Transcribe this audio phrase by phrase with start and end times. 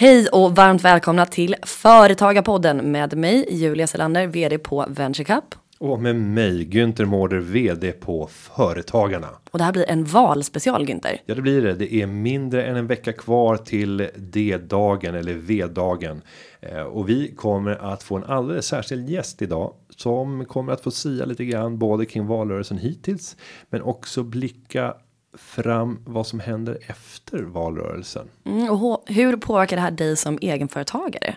[0.00, 5.44] Hej och varmt välkomna till Företagarpodden med mig Julia Selander, vd på VentureCup.
[5.78, 9.28] Och med mig Günther Mårder, vd på Företagarna.
[9.50, 11.16] Och det här blir en valspecial Günther.
[11.26, 11.74] Ja, det blir det.
[11.74, 16.22] Det är mindre än en vecka kvar till D-dagen eller V-dagen.
[16.60, 20.90] Eh, och vi kommer att få en alldeles särskild gäst idag som kommer att få
[20.90, 23.36] sia lite grann både kring valrörelsen hittills,
[23.70, 24.94] men också blicka
[25.38, 28.28] fram vad som händer efter valrörelsen.
[28.44, 31.36] Mm, och hur påverkar det här dig som egenföretagare?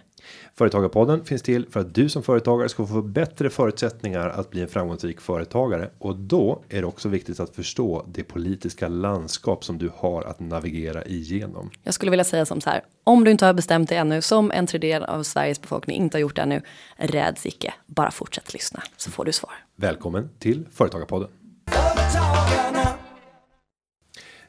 [0.56, 4.68] Företagarpodden finns till för att du som företagare ska få bättre förutsättningar att bli en
[4.68, 9.92] framgångsrik företagare och då är det också viktigt att förstå det politiska landskap som du
[9.96, 11.70] har att navigera igenom.
[11.84, 12.82] Jag skulle vilja säga som så här.
[13.04, 16.22] Om du inte har bestämt dig ännu som en tredjedel av Sveriges befolkning inte har
[16.22, 16.62] gjort det ännu.
[16.98, 19.54] Räds icke, bara fortsätt lyssna så får du svar.
[19.76, 21.30] Välkommen till Företagarpodden.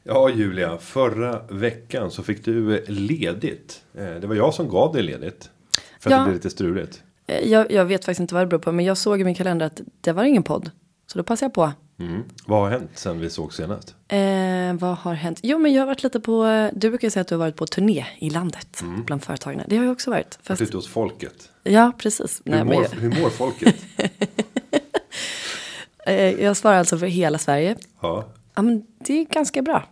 [0.07, 3.83] Ja Julia, förra veckan så fick du ledigt.
[3.93, 5.49] Eh, det var jag som gav dig ledigt.
[5.99, 6.17] För att ja.
[6.17, 7.03] det blev lite struligt.
[7.27, 8.71] Eh, jag, jag, vet faktiskt inte vad det beror på.
[8.71, 10.71] Men jag såg i min kalender att det var ingen podd.
[11.07, 11.71] Så då passade jag på.
[12.03, 12.23] Mm.
[12.45, 13.95] Vad har hänt sen vi såg senast?
[14.07, 15.39] Eh, vad har hänt?
[15.43, 16.69] Jo men jag har varit lite på.
[16.73, 18.81] Du brukar säga att du har varit på turné i landet.
[18.81, 19.03] Mm.
[19.03, 19.61] Bland företagen.
[19.67, 20.39] Det har jag också varit.
[20.43, 20.61] Fast...
[20.61, 21.49] Ute hos folket.
[21.63, 22.41] Ja precis.
[22.45, 22.89] Hur, Nej, mår, jag...
[22.89, 23.75] hur mår folket?
[26.07, 27.75] Eh, jag svarar alltså för hela Sverige.
[28.01, 28.25] Ja.
[28.55, 29.87] Ja men det är ganska bra.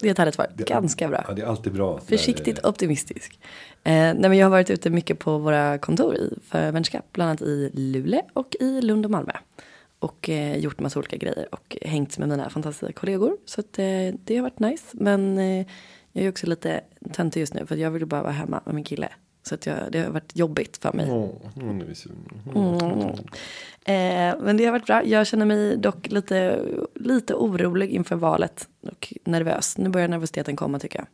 [0.00, 0.46] Det är ett härligt svar.
[0.54, 1.24] Det, Ganska bra.
[1.28, 2.00] Ja, det är alltid bra.
[2.00, 3.40] Försiktigt optimistisk.
[3.84, 7.04] Eh, nej, men jag har varit ute mycket på våra kontor i, för vänskap.
[7.12, 9.32] Bland annat i Luleå och i Lund och Malmö.
[9.98, 13.36] Och eh, gjort massa olika grejer och hängt med mina fantastiska kollegor.
[13.44, 13.84] Så att, eh,
[14.24, 14.84] det har varit nice.
[14.92, 15.66] Men eh,
[16.12, 16.80] jag är också lite
[17.12, 19.08] töntig just nu för jag vill bara vara hemma med min kille.
[19.48, 21.10] Så att jag, det har varit jobbigt för mig.
[21.10, 21.80] Oh, mm.
[23.84, 25.04] Eh, men det har varit bra.
[25.04, 26.62] Jag känner mig dock lite,
[26.94, 28.68] lite orolig inför valet.
[28.80, 29.78] Och nervös.
[29.78, 31.06] Nu börjar nervositeten komma tycker jag.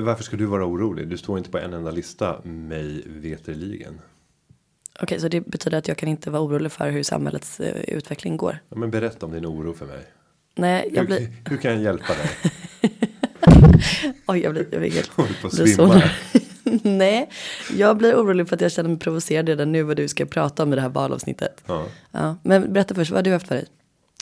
[0.00, 1.08] Eh, varför ska du vara orolig?
[1.08, 3.94] Du står inte på en enda lista mig veterligen.
[3.94, 7.66] Okej, okay, så det betyder att jag kan inte vara orolig för hur samhällets uh,
[7.66, 8.58] utveckling går.
[8.68, 10.04] Ja, men berätta om din oro för mig.
[10.54, 11.28] Nej, jag hur, blir...
[11.50, 12.30] hur kan jag hjälpa dig?
[14.26, 15.16] Oj, jag blir, jag blir.
[15.16, 16.02] Håller på att svimma.
[16.82, 17.30] Nej,
[17.76, 20.62] jag blir orolig för att jag känner mig provocerad redan nu vad du ska prata
[20.62, 21.62] om i det här valavsnittet.
[21.66, 21.84] Ja.
[22.10, 23.66] Ja, men berätta först, vad har du haft för dig?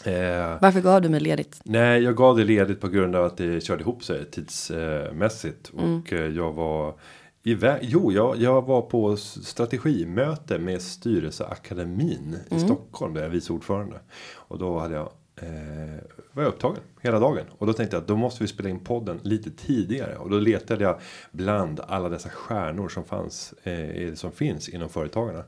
[0.05, 1.61] Eh, Varför gav du mig ledigt?
[1.65, 5.73] Nej, jag gav det ledigt på grund av att det körde ihop sig tidsmässigt.
[5.73, 5.99] Mm.
[5.99, 6.95] Och eh, jag var
[7.43, 7.79] iväg.
[7.83, 12.63] Jo, jag, jag var på strategimöte med styrelseakademin mm.
[12.63, 13.15] i Stockholm.
[13.15, 14.01] Där jag är vice ordförande.
[14.35, 16.01] Och då hade jag eh,
[16.33, 17.45] var jag upptagen hela dagen.
[17.59, 20.17] Och då tänkte jag att då måste vi spela in podden lite tidigare.
[20.17, 23.53] Och då letade jag bland alla dessa stjärnor som fanns.
[23.53, 25.45] Eh, som finns inom företagarna.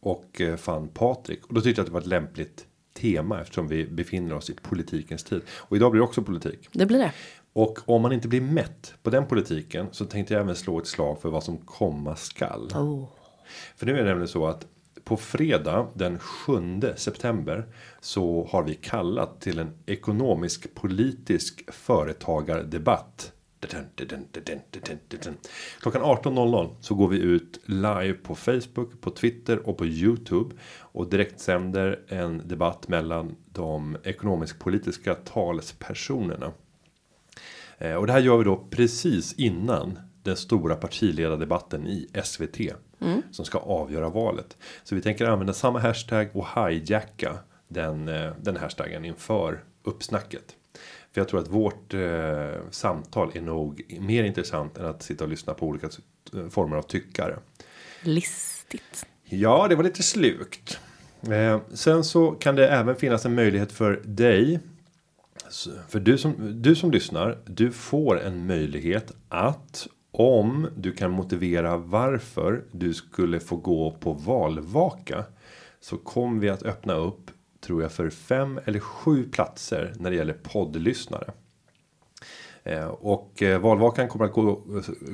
[0.00, 1.46] Och eh, fann Patrik.
[1.46, 4.54] Och då tyckte jag att det var ett lämpligt tema eftersom vi befinner oss i
[4.54, 5.42] politikens tid.
[5.48, 6.68] Och idag blir det också politik.
[6.72, 7.12] Det blir det.
[7.52, 10.86] Och om man inte blir mätt på den politiken så tänkte jag även slå ett
[10.86, 12.72] slag för vad som komma skall.
[12.74, 13.08] Oh.
[13.76, 14.66] För nu är det nämligen så att
[15.06, 17.66] på fredag den 7 september
[18.00, 23.32] så har vi kallat till en ekonomisk politisk företagardebatt.
[25.80, 31.10] Klockan 18.00 så går vi ut live på Facebook, på Twitter och på Youtube och
[31.10, 36.52] direktsänder en debatt mellan de ekonomisk politiska talespersonerna.
[37.78, 42.60] Eh, och det här gör vi då precis innan den stora partiledardebatten i SVT.
[43.00, 43.22] Mm.
[43.30, 44.56] Som ska avgöra valet.
[44.84, 50.56] Så vi tänker använda samma hashtag och hijacka den, eh, den hashtaggen inför uppsnacket.
[51.12, 55.30] För jag tror att vårt eh, samtal är nog mer intressant än att sitta och
[55.30, 55.88] lyssna på olika
[56.34, 57.38] eh, former av tyckare.
[58.02, 59.06] Listigt.
[59.24, 60.78] Ja, det var lite slukt.
[61.22, 64.60] Eh, sen så kan det även finnas en möjlighet för dig.
[65.88, 69.86] För du som, du som lyssnar, du får en möjlighet att
[70.18, 75.24] om du kan motivera varför du skulle få gå på valvaka.
[75.80, 77.30] Så kommer vi att öppna upp
[77.60, 81.32] tror jag för fem eller sju platser när det gäller poddlyssnare.
[82.64, 84.62] Eh, och eh, valvakan kommer att gå,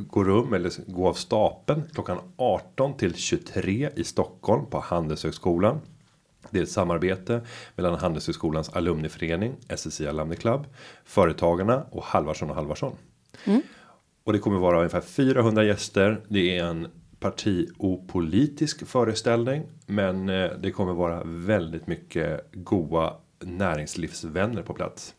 [0.06, 5.80] gå rum eller gå av stapeln klockan 18 till 23 i Stockholm på Handelshögskolan.
[6.50, 7.40] Det är ett samarbete
[7.76, 10.66] mellan Handelshögskolans alumniförening SSI Alumni Club,
[11.04, 12.92] Företagarna och Halvarsson och Halvarsson.
[13.44, 13.62] Mm.
[14.24, 16.20] Och det kommer vara ungefär 400 gäster.
[16.28, 16.86] Det är en
[17.20, 19.62] partiopolitisk föreställning.
[19.86, 25.14] Men eh, det kommer vara väldigt mycket goa näringslivsvänner på plats.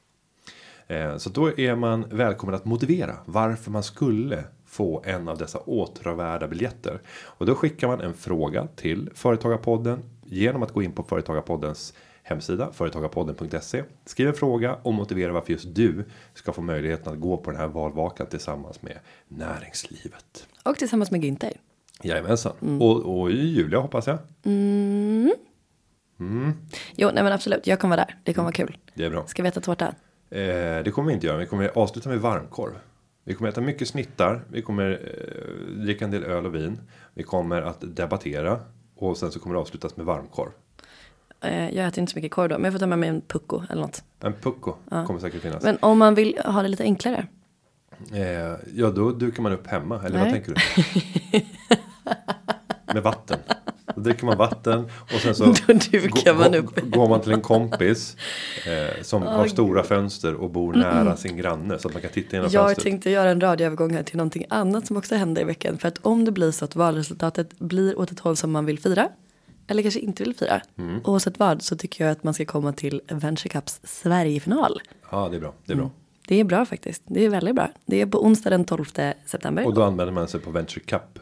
[0.88, 5.60] Eh, så då är man välkommen att motivera varför man skulle få en av dessa
[5.60, 7.02] åtråvärda biljetter.
[7.24, 11.94] Och då skickar man en fråga till Företagarpodden genom att gå in på Företagarpoddens
[12.24, 13.84] hemsida företagarpodden.se.
[14.06, 17.60] Skriv en fråga och motivera varför just du ska få möjligheten att gå på den
[17.60, 20.48] här valvakan tillsammans med näringslivet.
[20.64, 21.54] Och tillsammans med Günther.
[22.02, 22.54] Jajamensan.
[22.62, 22.82] Mm.
[22.82, 24.18] Och, och Julia hoppas jag.
[26.96, 27.68] Jo, nej men absolut.
[27.68, 28.18] Jag kommer vara där.
[28.24, 28.78] Det kommer vara kul.
[28.94, 29.28] Det är bra.
[29.28, 29.86] Ska vi äta tårta?
[30.30, 31.38] Eh, det kommer vi inte göra.
[31.38, 32.74] Vi kommer avsluta med varmkorv.
[33.24, 34.44] Vi kommer äta mycket snittar.
[34.52, 36.80] Vi kommer eh, dricka en del öl och vin.
[37.14, 38.60] Vi kommer att debattera.
[38.96, 40.50] Och sen så kommer det avslutas med varmkorv.
[41.44, 43.22] Eh, jag äter inte så mycket korv då, men jag får ta med mig en
[43.22, 44.04] pucko eller något.
[44.22, 45.64] En pucko kommer säkert finnas.
[45.64, 47.28] Men om man vill ha det lite enklare.
[48.14, 50.02] Eh, ja, då dukar man upp hemma.
[50.06, 50.32] Eller vad Nej.
[50.32, 51.42] tänker du?
[52.94, 53.40] Med vatten.
[53.96, 56.92] Då dricker man vatten och sen så Då dukar man upp.
[56.92, 58.18] går man till en kompis
[58.68, 62.36] eh, som har stora fönster och bor nära sin granne så att man kan titta
[62.36, 62.84] genom Jag fönstret.
[62.84, 65.78] tänkte göra en radioövergång här till någonting annat som också hände i veckan.
[65.78, 68.80] För att om det blir så att valresultatet blir åt ett håll som man vill
[68.80, 69.10] fira.
[69.68, 70.62] Eller kanske inte vill fira.
[70.78, 71.02] Mm.
[71.04, 74.82] Oavsett vad så tycker jag att man ska komma till Venture Cups Sverigefinal.
[75.12, 75.54] Ja, det är bra.
[75.66, 75.92] Det är bra.
[76.28, 77.04] Det är bra faktiskt.
[77.06, 77.70] Det är väldigt bra.
[77.86, 78.86] Det är på onsdag den 12
[79.26, 79.66] september.
[79.66, 81.20] Och då anmäler man sig på Venture Cup.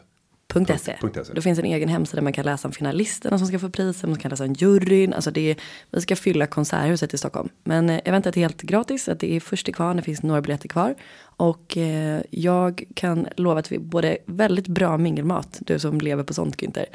[0.52, 0.78] .se.
[0.78, 1.32] .se.
[1.34, 4.18] Då finns en egen hemsida man kan läsa om finalisterna som ska få priset, man
[4.18, 5.12] kan läsa om juryn.
[5.12, 5.56] Alltså det är,
[5.90, 7.48] vi ska fylla Konserthuset i Stockholm.
[7.64, 10.40] Men eh, eventet är helt gratis, att det är först till kvarn, det finns några
[10.40, 10.94] biljetter kvar.
[11.36, 16.34] Och eh, jag kan lova att vi både väldigt bra mingelmat, du som lever på
[16.34, 16.86] sånt Günther.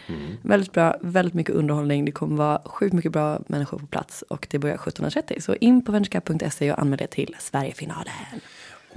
[0.42, 4.48] Väldigt bra, väldigt mycket underhållning, det kommer vara sjukt mycket bra människor på plats och
[4.50, 5.40] det börjar 17.30.
[5.40, 8.14] Så in på venturecup.se och anmäl dig till Sverigefinalen.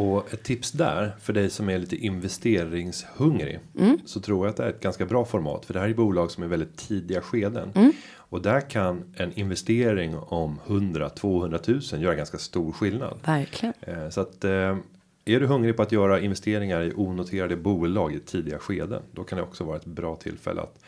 [0.01, 3.59] Och ett tips där för dig som är lite investeringshungrig.
[4.05, 5.65] Så tror jag att det är ett ganska bra format.
[5.65, 7.73] För det här är bolag som är väldigt tidiga skeden.
[8.17, 13.19] Och där kan en investering om 100-200 000 göra ganska stor skillnad.
[13.25, 13.75] Verkligen.
[13.81, 14.77] Eh, Så att eh,
[15.25, 19.03] är du hungrig på att göra investeringar i onoterade bolag i tidiga skeden.
[19.13, 20.79] Då kan det också vara ett bra tillfälle att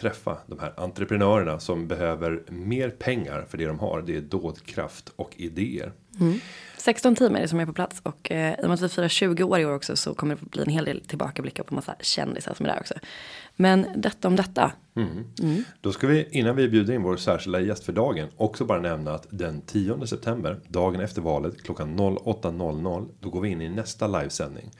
[0.00, 4.02] träffa de här entreprenörerna som behöver mer pengar för det de har.
[4.06, 5.92] Det är dådkraft och idéer.
[6.76, 8.88] 16 team är det som är på plats och eh, i och med att vi
[8.88, 11.74] firar 20 år i år också så kommer det bli en hel del tillbakablickar på
[11.74, 12.94] massa kändisar som är där också.
[13.56, 14.72] Men detta om detta.
[15.80, 19.14] Då ska vi innan vi bjuder in vår särskilda gäst för dagen också bara nämna
[19.14, 24.06] att den 10 september dagen efter valet klockan 08.00 då går vi in i nästa
[24.06, 24.70] livesändning.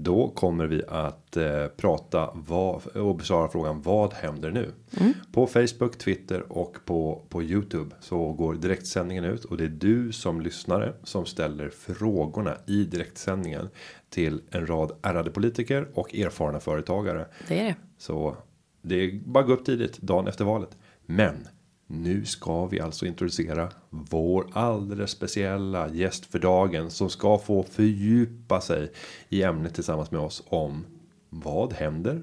[0.00, 4.72] Då kommer vi att eh, prata vad, och besvara frågan vad händer nu?
[5.32, 10.12] På Facebook, Twitter och på, på Youtube så går direktsändningen ut och det är du
[10.12, 13.68] som lyssnare som ställer frågorna i direktsändningen
[14.10, 17.26] till en rad ärade politiker och erfarna företagare.
[17.48, 17.74] Det är det.
[17.98, 18.36] Så
[18.82, 20.76] det är bara gå upp tidigt dagen efter valet.
[21.06, 21.48] Men
[21.86, 28.60] nu ska vi alltså introducera vår alldeles speciella gäst för dagen som ska få fördjupa
[28.60, 28.92] sig
[29.28, 30.84] i ämnet tillsammans med oss om
[31.30, 32.22] vad händer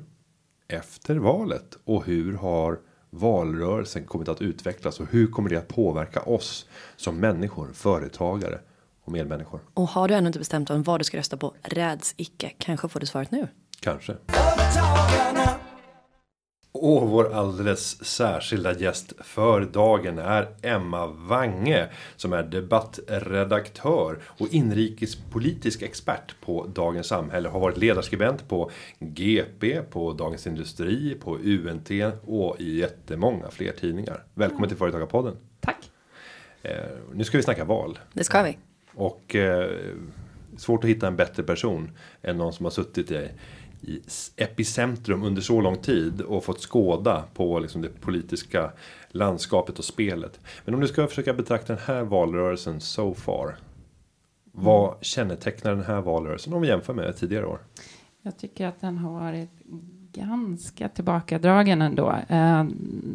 [0.68, 2.80] efter valet och hur har
[3.10, 8.60] valrörelsen kommit att utvecklas och hur kommer det att påverka oss som människor, företagare
[9.06, 9.60] och medmänniskor?
[9.74, 12.52] Och har du ännu inte bestämt om vad du ska rösta på, räds icke.
[12.58, 13.48] Kanske får du svaret nu.
[13.80, 14.16] Kanske.
[16.78, 25.82] Och vår alldeles särskilda gäst för dagen är Emma Wange som är debattredaktör och inrikespolitisk
[25.82, 27.50] expert på Dagens Samhälle.
[27.50, 31.90] Har varit ledarskribent på GP, på Dagens Industri, på UNT
[32.26, 34.24] och i jättemånga fler tidningar.
[34.34, 35.38] Välkommen till Företagarpodden.
[35.60, 35.92] Tack.
[36.62, 36.72] Eh,
[37.14, 38.00] nu ska vi snacka val.
[38.14, 38.58] Det ska vi.
[38.96, 39.70] Och eh,
[40.58, 43.30] svårt att hitta en bättre person än någon som har suttit i,
[43.82, 44.02] i
[44.36, 48.72] epicentrum under så lång tid och fått skåda på liksom det politiska
[49.10, 50.40] landskapet och spelet.
[50.66, 53.56] Men om du ska försöka betrakta den här valrörelsen so far.
[54.52, 57.60] Vad kännetecknar den här valrörelsen om vi jämför med tidigare år?
[58.22, 59.50] Jag tycker att den har varit
[60.16, 62.16] ganska tillbakadragen ändå.
[62.28, 62.64] Eh,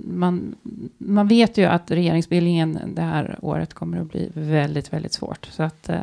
[0.05, 0.55] man,
[0.99, 5.47] man vet ju att regeringsbildningen det här året kommer att bli väldigt, väldigt svårt.
[5.47, 6.03] Så att eh,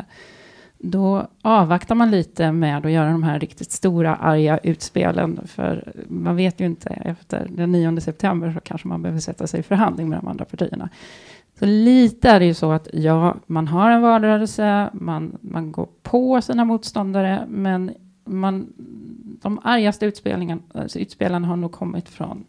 [0.77, 5.39] då avvaktar man lite med att göra de här riktigt stora arga utspelen.
[5.45, 9.59] För man vet ju inte, efter den 9 september så kanske man behöver sätta sig
[9.59, 10.89] i förhandling med de andra partierna.
[11.59, 15.87] Så lite är det ju så att ja, man har en valrörelse, man, man går
[16.03, 17.91] på sina motståndare, men
[18.27, 18.73] man,
[19.41, 22.45] de argaste utspelningen, alltså utspelen har nog kommit från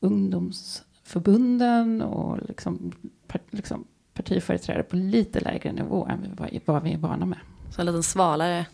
[0.00, 2.92] ungdomsförbunden och liksom,
[3.26, 7.38] par, liksom partiföreträdare på lite lägre nivå än vad, vad vi är vana med.
[7.70, 8.66] Så en liten svalare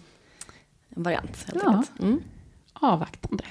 [0.89, 1.71] variant helt Ja.
[1.77, 2.01] enkelt.
[2.01, 2.21] Mm.
[2.73, 3.45] Avvaktande.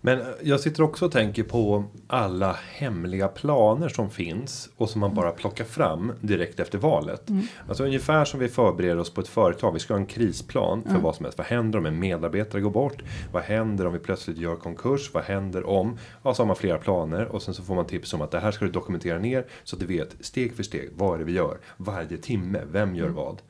[0.00, 5.00] Men eh, jag sitter också och tänker på alla hemliga planer som finns och som
[5.00, 7.28] man bara plockar fram direkt efter valet.
[7.68, 9.72] Alltså ungefär som vi förbereder oss på ett företag.
[9.72, 11.38] Vi ska ha en krisplan för vad som helst.
[11.38, 13.02] Vad händer om en medarbetare går bort?
[13.32, 15.10] Vad händer om vi plötsligt gör konkurs?
[15.14, 15.98] Vad händer om?
[16.22, 18.40] Ja, så har man flera planer och sen så får man tips om att det
[18.40, 21.24] här ska du dokumentera ner så att du vet steg för steg vad är det
[21.24, 22.60] vi gör varje timme.
[22.70, 23.42] Vem gör vad?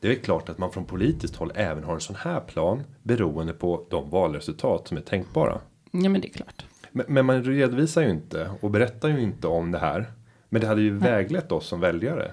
[0.00, 3.52] Det är klart att man från politiskt håll även har en sån här plan beroende
[3.52, 5.60] på de valresultat som är tänkbara.
[5.90, 6.64] Ja, men det är klart.
[6.92, 10.12] Men, men man redovisar ju inte och berättar ju inte om det här.
[10.48, 12.32] Men det hade ju väglett oss som väljare.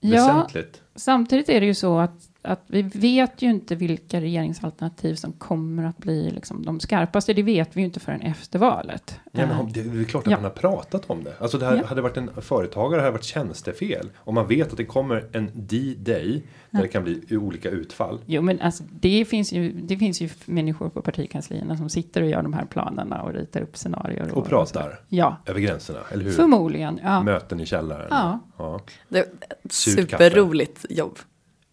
[0.00, 0.82] Ja, Väsentligt.
[0.94, 5.84] samtidigt är det ju så att, att vi vet ju inte vilka regeringsalternativ som kommer
[5.84, 7.32] att bli liksom de skarpaste.
[7.34, 9.20] Det vet vi ju inte förrän efter valet.
[9.32, 10.36] Ja, men Eh, det är klart att Ja.
[10.36, 11.34] man har pratat om det.
[11.40, 11.86] Alltså det här Ja.
[11.86, 14.10] hade varit en företagare hade varit tjänstefel.
[14.16, 16.42] Om man vet att det kommer en D-day.
[16.70, 18.20] Där det kan bli olika utfall.
[18.26, 22.28] Jo, men alltså, det, finns ju, det finns ju människor på partikanslierna som sitter och
[22.28, 24.30] gör de här planerna och ritar upp scenarier.
[24.34, 25.98] Och pratar Ja, över gränserna.
[26.12, 26.32] Eller hur?
[26.32, 27.00] förmodligen.
[27.02, 27.22] Ja.
[27.22, 28.06] Möten i källaren.
[28.10, 28.38] Ja.
[28.58, 28.80] ja.
[29.08, 29.22] Det är
[29.64, 31.18] ett superroligt jobb.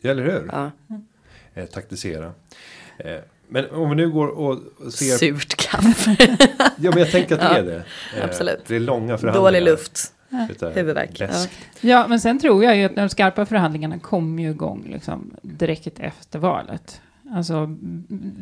[0.08, 0.50] Eller hur?
[0.52, 0.72] Ja.
[1.54, 2.32] Eh, taktisera.
[3.00, 3.16] Eh,
[3.50, 4.60] men om vi nu går och
[4.94, 5.18] ser.
[5.18, 6.18] Surt kaffe.
[6.80, 7.84] Ja men jag tänker att det Ja, är det.
[8.18, 8.60] Eh, absolut.
[8.68, 9.52] Det är långa förhandlingar.
[9.52, 10.14] Dålig luft.
[10.76, 11.20] Huvudvärk.
[11.20, 11.50] läsk.
[11.82, 16.00] ja, men sen tror jag ju att de skarpa förhandlingarna kommer ju igång liksom, direkt
[16.00, 17.02] efter valet.
[17.32, 17.66] Alltså,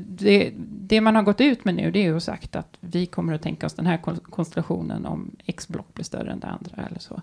[0.07, 3.33] det, det man har gått ut med nu det är ju sagt att vi kommer
[3.33, 6.85] att tänka oss den här kon- konstellationen om X block blir större än det andra
[6.89, 7.21] eller så.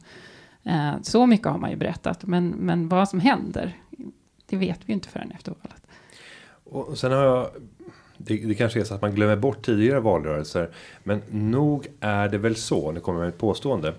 [0.65, 3.77] Eh, så mycket har man ju berättat, men, men vad som händer,
[4.53, 5.83] det vet vi ju inte förrän efter valet.
[6.65, 7.51] Och sen har jag.
[8.19, 10.71] Det, det kanske är så att man glömmer bort tidigare valrörelser.
[11.03, 13.95] Men nog är det väl så, nu kommer jag med ett påstående.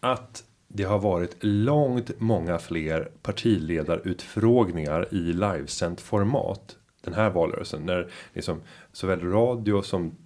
[0.00, 6.76] Att det har varit långt många fler partiledarutfrågningar i livesänt format.
[7.04, 7.86] Den här valrörelsen.
[7.86, 8.60] När liksom
[8.92, 10.16] såväl radio som,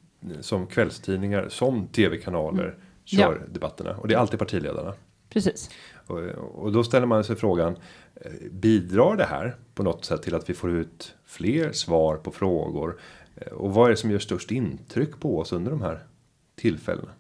[0.41, 3.53] som kvällstidningar som tv-kanaler kör Ja.
[3.53, 3.97] debatterna.
[3.97, 4.95] Och det är alltid partiledarna.
[5.31, 5.71] Precis.
[6.07, 6.19] Och,
[6.55, 7.77] och då ställer man sig frågan.
[8.21, 12.31] Eh, bidrar det här på något sätt till att vi får ut fler svar på
[12.31, 13.01] frågor?
[13.37, 16.07] Eh, och vad är det som gör störst intryck på oss under de här
[16.55, 17.11] tillfällena?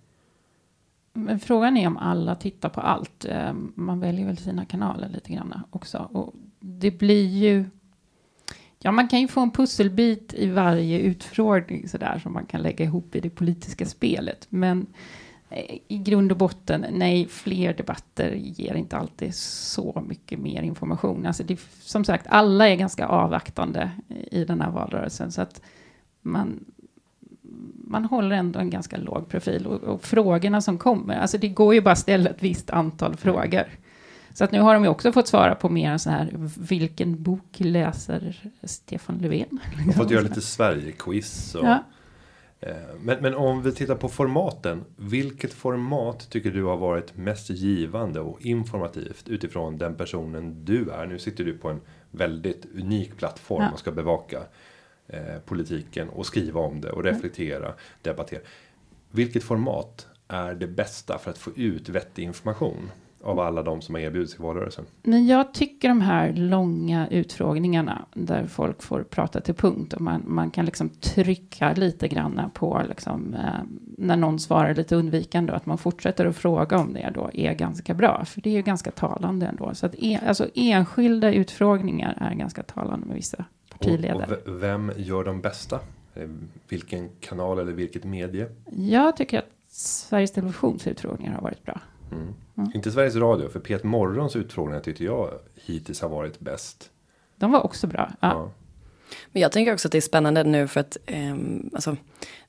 [1.12, 3.24] Men frågan är om alla tittar på allt.
[3.24, 6.08] Eh, man väljer väl sina kanaler lite grann också.
[6.12, 7.64] Och det blir ju...
[8.78, 12.84] Ja, man kan ju få en pusselbit i varje utfrågning sådär som man kan lägga
[12.84, 14.46] ihop i det politiska spelet.
[14.48, 14.86] Men eh,
[15.88, 21.26] i grund och botten, nej, fler debatter ger inte alltid så mycket mer information.
[21.26, 23.90] Alltså det, som sagt, alla är ganska avvaktande
[24.30, 25.32] i den här valrörelsen.
[25.32, 25.60] Så att
[26.22, 26.64] man,
[27.84, 29.66] man håller ändå en ganska låg profil.
[29.66, 33.16] Och, och frågorna som kommer, alltså det går ju bara att ställa ett visst antal
[33.16, 33.66] frågor.
[34.34, 36.30] Så att nu har de ju också fått svara på mer så här,
[36.68, 39.58] vilken bok läser Stefan Löfven?
[39.88, 41.54] Och fått göra lite Sverige-quiz.
[41.54, 41.84] Och, Ja.
[42.60, 44.84] Eh, men, men om vi tittar på formaten.
[44.96, 51.06] Vilket format tycker du har varit mest givande och informativt utifrån den personen du är?
[51.06, 53.70] Nu sitter du på en väldigt unik plattform Ja.
[53.72, 54.42] och ska bevaka
[55.06, 58.40] eh, politiken och skriva om det och reflektera, debattera.
[59.10, 62.90] Vilket format är det bästa för att få ut vettig information
[63.26, 64.84] av alla de som har erbjudits i valrörelsen?
[65.02, 70.22] Men jag tycker de här långa utfrågningarna där folk får prata till punkt och man,
[70.26, 73.40] man kan liksom trycka lite grann på liksom, eh,
[73.98, 77.52] när någon svarar lite undvikande och att man fortsätter att fråga om det då är
[77.54, 78.24] ganska bra.
[78.24, 79.74] För det är ju ganska talande ändå.
[79.74, 84.24] Så att en, alltså enskilda utfrågningar är ganska talande med vissa Och, partiledare.
[84.24, 85.80] och v- vem gör de bästa?
[86.14, 86.28] Eh,
[86.68, 88.46] Vilken kanal eller vilket medie?
[88.76, 91.80] Jag tycker att Sveriges Televisions utfrågningar har varit bra.
[92.12, 92.34] Mm.
[92.56, 92.70] Mm.
[92.74, 96.90] Inte Sveriges Radio, för Pet Morgons utfrågningar tyckte jag hittills har varit bäst.
[97.36, 98.10] De var också bra.
[98.20, 98.28] Ja.
[98.28, 98.50] Ja.
[99.32, 101.96] Men jag tänker också att det är spännande nu för att ehm, alltså,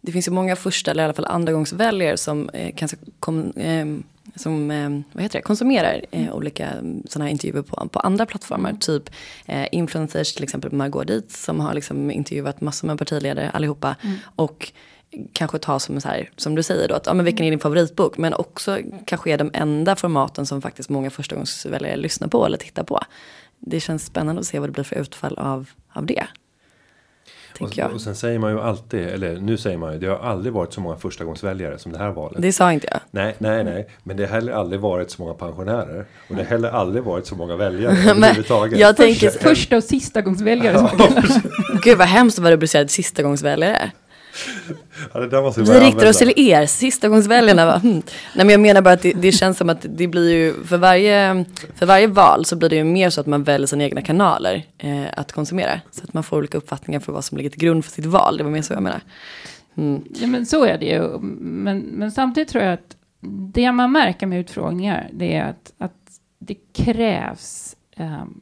[0.01, 4.03] det finns ju många första eller i alla fall andragångsväljare som eh, kanske kom, ehm,
[4.35, 6.69] som, ehm, vad heter det, konsumerar eh, olika
[7.05, 8.73] sådana här intervjuer på, på andra plattformar.
[8.73, 9.09] Typ
[9.45, 13.95] eh, influencers, till exempel Margot Dietz som har liksom intervjuat massor med partiledare allihopa.
[14.35, 14.71] Och
[15.33, 17.59] kanske ta som så här, som du säger då, att ja, men vilken är din
[17.59, 18.17] favoritbok?
[18.17, 22.83] Men också kanske är de enda formaten som faktiskt många förstagångsväljare lyssnar på eller tittar
[22.83, 22.99] på.
[23.59, 26.27] Det känns spännande att se vad det blir för utfall av, av det.
[27.59, 27.93] Och, jag.
[27.93, 30.73] och sen säger man ju alltid, eller nu säger man ju, det har aldrig varit
[30.73, 32.41] så många förstagångsväljare som det här valet.
[32.41, 32.99] Det sa inte jag.
[33.11, 33.89] Nej, nej, nej.
[34.03, 36.05] Men det har heller aldrig varit så många pensionärer.
[36.29, 38.79] Och det har heller aldrig varit så många väljare överhuvudtaget.
[38.79, 40.75] jag tänker, Första och sista gångs väljare.
[40.75, 41.41] som man kallar det.
[41.83, 43.91] gud vad hemskt att vara rubricerad sista gångs väljare.
[45.13, 47.65] Ja, det där måste Vi riktar oss till er, sistagångsväljarna.
[47.65, 47.77] Va?
[47.77, 48.01] Hmm.
[48.35, 50.77] Nej men jag menar bara att det, det, känns som att det blir ju för
[50.77, 54.01] varje, för varje val så blir det ju mer så att man väljer sina egna
[54.01, 55.81] kanaler eh, att konsumera.
[55.91, 58.37] Så att man får olika uppfattningar för vad som ligger till grund för sitt val.
[58.37, 59.01] Det var mer så jag menar.
[59.77, 60.03] Mm.
[60.21, 61.19] Ja men så är det ju.
[61.39, 62.97] Men, men samtidigt tror jag att
[63.53, 65.93] det man märker med utfrågningar det är att, att
[66.39, 68.41] det krävs um,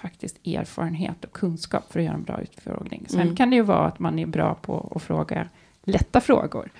[0.00, 3.06] faktiskt erfarenhet och kunskap för att göra en bra utfrågning.
[3.08, 3.36] Sen mm.
[3.36, 5.48] kan det ju vara att man är bra på att fråga
[5.82, 6.70] lätta frågor.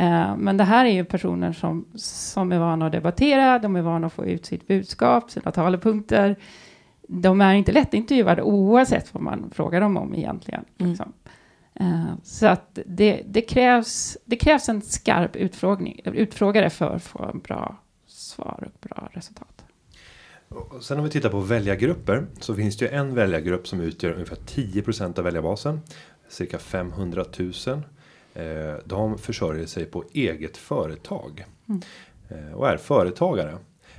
[0.00, 3.82] Uh, men det här är ju personer som, som är vana att debattera, de är
[3.82, 6.36] vana att få ut sitt budskap, sina talepunkter.
[7.08, 10.64] De är inte lättintervjuade oavsett vad man frågar dem om egentligen.
[10.78, 10.90] Mm.
[10.90, 11.12] Liksom.
[11.80, 17.30] Uh, så att det, det, krävs, det krävs en skarp utfrågning, utfrågare för att få
[17.44, 17.76] bra
[18.06, 19.59] svar och bra resultat.
[20.80, 24.36] Sen om vi tittar på väljargrupper så finns det ju en väljargrupp som utgör ungefär
[24.36, 25.80] 10% av väljarbasen.
[26.28, 27.52] Cirka 500 000.
[28.34, 31.44] Eh, de försörjer sig på eget företag.
[31.68, 31.82] Mm.
[32.28, 33.58] Eh, och är företagare.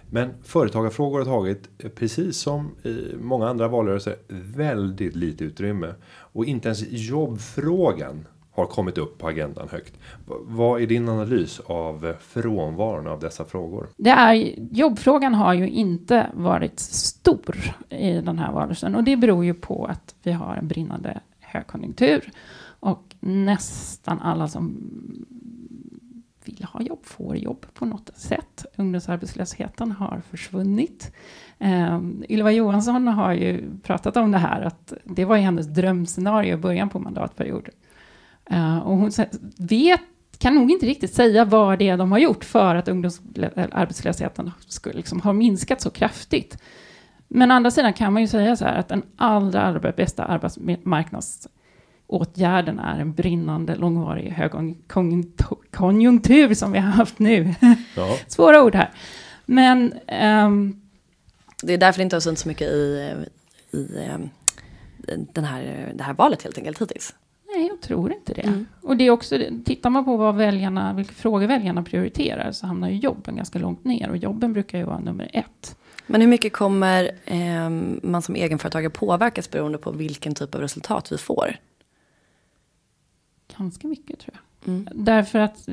[0.10, 5.94] Men företagarfrågor har tagit, eh, precis som i många andra valrörelser, väldigt lite utrymme.
[6.10, 9.94] Och inte ens jobbfrågan har kommit upp på agendan högt.
[10.28, 13.90] Vad är din analys av frånvaron av dessa frågor?
[13.98, 17.58] Det är, jobbfrågan har ju inte varit stor
[17.90, 22.32] i den här valrörelsen och det beror ju på att vi har en brinnande högkonjunktur
[22.80, 24.78] och nästan alla som
[26.46, 28.66] vill ha jobb får jobb på något sätt.
[28.76, 31.12] Ungdomsarbetslösheten har försvunnit.
[31.60, 36.54] Um, Ylva Johansson har ju pratat om det här att det var ju hennes drömscenario
[36.54, 37.74] i början på mandatperioden.
[38.52, 39.12] Uh, och hon
[39.58, 40.02] vet,
[40.38, 44.96] kan nog inte riktigt säga vad det är de har gjort för att ungdomsarbetslösheten skulle
[44.96, 46.58] liksom ha minskat så kraftigt.
[47.28, 50.24] Men å andra sidan kan man ju säga så här att den allra, allra bästa
[50.24, 57.56] arbetsmarknadsåtgärden är en brinnande långvarig högkonjunktur som vi har haft nu.
[57.96, 58.18] Ja.
[58.28, 58.92] Svåra ord här.
[59.46, 59.94] Men...
[60.46, 60.82] Um,
[61.64, 63.14] det är därför det inte har synts så mycket i,
[63.72, 64.30] i um,
[65.34, 67.14] den här, det här valet helt enkelt hittills.
[67.82, 68.42] Jag tror inte det.
[68.42, 68.66] Mm.
[68.82, 72.90] Och det är också, tittar man på vad väljarna, vilka frågor väljarna prioriterar så hamnar
[72.90, 75.78] ju jobben ganska långt ner och jobben brukar ju vara nummer ett.
[76.08, 77.70] Men hur mycket kommer eh,
[78.04, 81.56] man som egenföretagare påverkas beroende på vilken typ av resultat vi får?
[83.58, 84.74] Ganska mycket tror jag.
[84.74, 84.88] Mm.
[84.94, 85.70] Därför att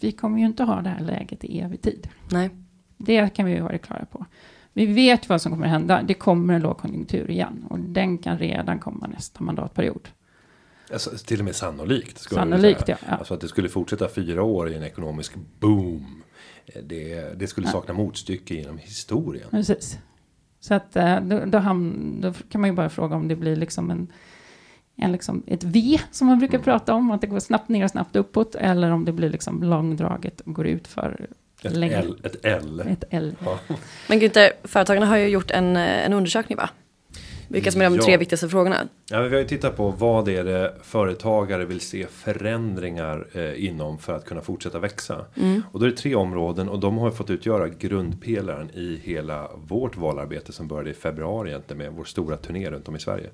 [0.00, 2.08] vi kommer ju inte ha det här läget i evig tid.
[2.30, 2.50] Nej.
[2.96, 4.26] Det kan vi ju vara klara på.
[4.72, 6.02] Vi vet vad som kommer hända.
[6.02, 10.08] Det kommer en lågkonjunktur igen och den kan redan komma nästa mandatperiod.
[10.92, 12.18] Alltså, till och med sannolikt.
[12.18, 13.16] Sannolikt, ja, ja.
[13.16, 16.22] Alltså att det skulle fortsätta fyra år i en ekonomisk boom.
[16.66, 17.98] Eh, det, det skulle sakna ja.
[17.98, 19.48] motstycke genom historien.
[19.50, 19.98] Precis.
[20.60, 23.56] Så att eh, då, då, ham, då, kan man ju bara fråga om det blir
[23.56, 24.12] liksom en,
[24.96, 26.64] en liksom ett V som man brukar mm.
[26.64, 27.10] prata om.
[27.10, 28.54] Att det går snabbt ner och snabbt uppåt.
[28.54, 31.28] Eller om det blir liksom långdraget och går ut för
[31.62, 31.94] ett länge.
[31.94, 32.20] L.
[32.22, 32.82] Ett L.
[32.88, 33.36] Ett L.
[33.44, 33.58] Ja.
[34.08, 36.70] Men Günther, företagarna har ju gjort en, en undersökning va?
[37.52, 38.02] Vilka som är de ja.
[38.02, 38.88] tre viktigaste frågorna?
[39.10, 43.98] Ja, vi har ju tittat på vad är det företagare vill se förändringar eh, inom
[43.98, 45.24] för att kunna fortsätta växa.
[45.34, 45.62] Mm.
[45.72, 49.96] Och då är det tre områden och de har fått utgöra grundpelaren i hela vårt
[49.96, 53.30] valarbete som började i februari egentligen med vår stora turné runt om i Sverige.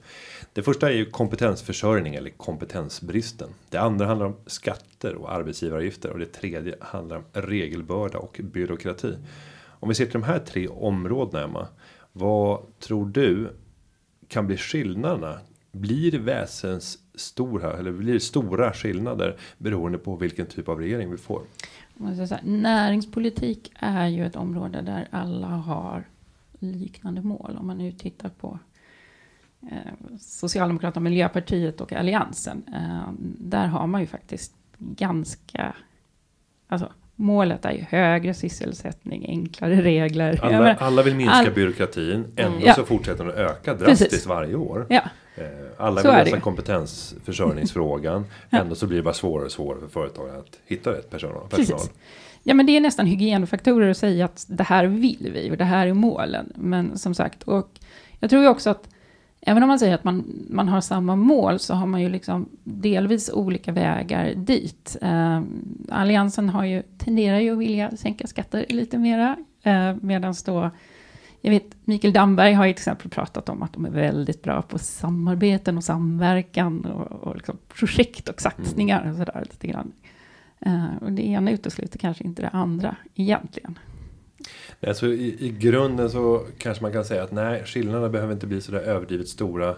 [0.53, 3.49] Det första är ju kompetensförsörjning eller kompetensbristen.
[3.71, 9.15] Det andra handlar om skatter och arbetsgivaravgifter och det tredje handlar om regelbörda och byråkrati.
[9.81, 11.69] Om vi ser till de här tre områdena Emma.
[12.13, 13.49] Vad tror du
[14.29, 15.39] kan bli skillnaderna?
[15.73, 21.43] Blir väsens stora eller blir stora skillnader beroende på vilken typ av regering vi får?
[22.15, 26.05] Säga, näringspolitik är ju ett område där alla har
[26.59, 27.57] liknande mål.
[27.61, 28.59] Om man nu tittar på
[29.71, 32.65] eh, Socialdemokraterna, Miljöpartiet och Alliansen.
[32.75, 35.77] Eh, där har man ju faktiskt ganska,
[36.67, 40.39] alltså Målet är ju högre sysselsättning, enklare regler.
[40.43, 41.51] Alla, menar, alla vill minska all...
[41.51, 42.75] byråkratin, ändå ja.
[42.75, 44.27] så fortsätter den att öka drastiskt Precis.
[44.27, 44.87] varje år.
[44.89, 45.01] Ja.
[45.35, 45.45] Eh,
[45.77, 48.59] alla vill lösa kompetensförsörjningsfrågan, ja.
[48.59, 51.49] ändå så blir det bara svårare och svårare för företagen att hitta rätt personal.
[51.49, 51.81] personal.
[52.43, 55.65] Ja, men det är nästan hygienfaktorer att säga att det här vill vi och det
[55.65, 56.53] här är målen.
[56.55, 57.69] Men som sagt, och
[58.21, 58.89] jag tror ju också att
[59.49, 62.49] även om man säger att man, man har samma mål så har man ju liksom
[62.65, 64.97] delvis olika vägar dit.
[65.03, 65.43] Eh,
[65.89, 69.37] Alliansen har ju, tenderar ju att vilja sänka skatter lite mera.
[69.63, 70.71] Eh, Medan då,
[71.41, 74.63] jag vet Mikael Damberg har ju till exempel pratat om att de är väldigt bra
[74.63, 79.93] på samarbeten och samverkan och, och liksom projekt och satsningar och sådär lite grann.
[80.61, 83.79] Eh, och det ena utesluter kanske inte det andra egentligen.
[84.81, 88.61] Alltså i, i grunden så kanske man kan säga att nej, skillnaderna behöver inte bli
[88.61, 89.77] så där överdrivet stora.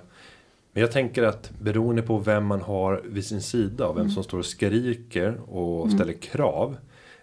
[0.72, 4.12] Men jag tänker att beroende på vem man har vid sin sida och vem Mm.
[4.14, 6.76] som står och skriker och ställer krav.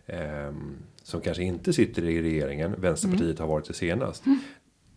[0.07, 4.23] ehm, som kanske inte sitter i regeringen, Vänsterpartiet har varit det senast.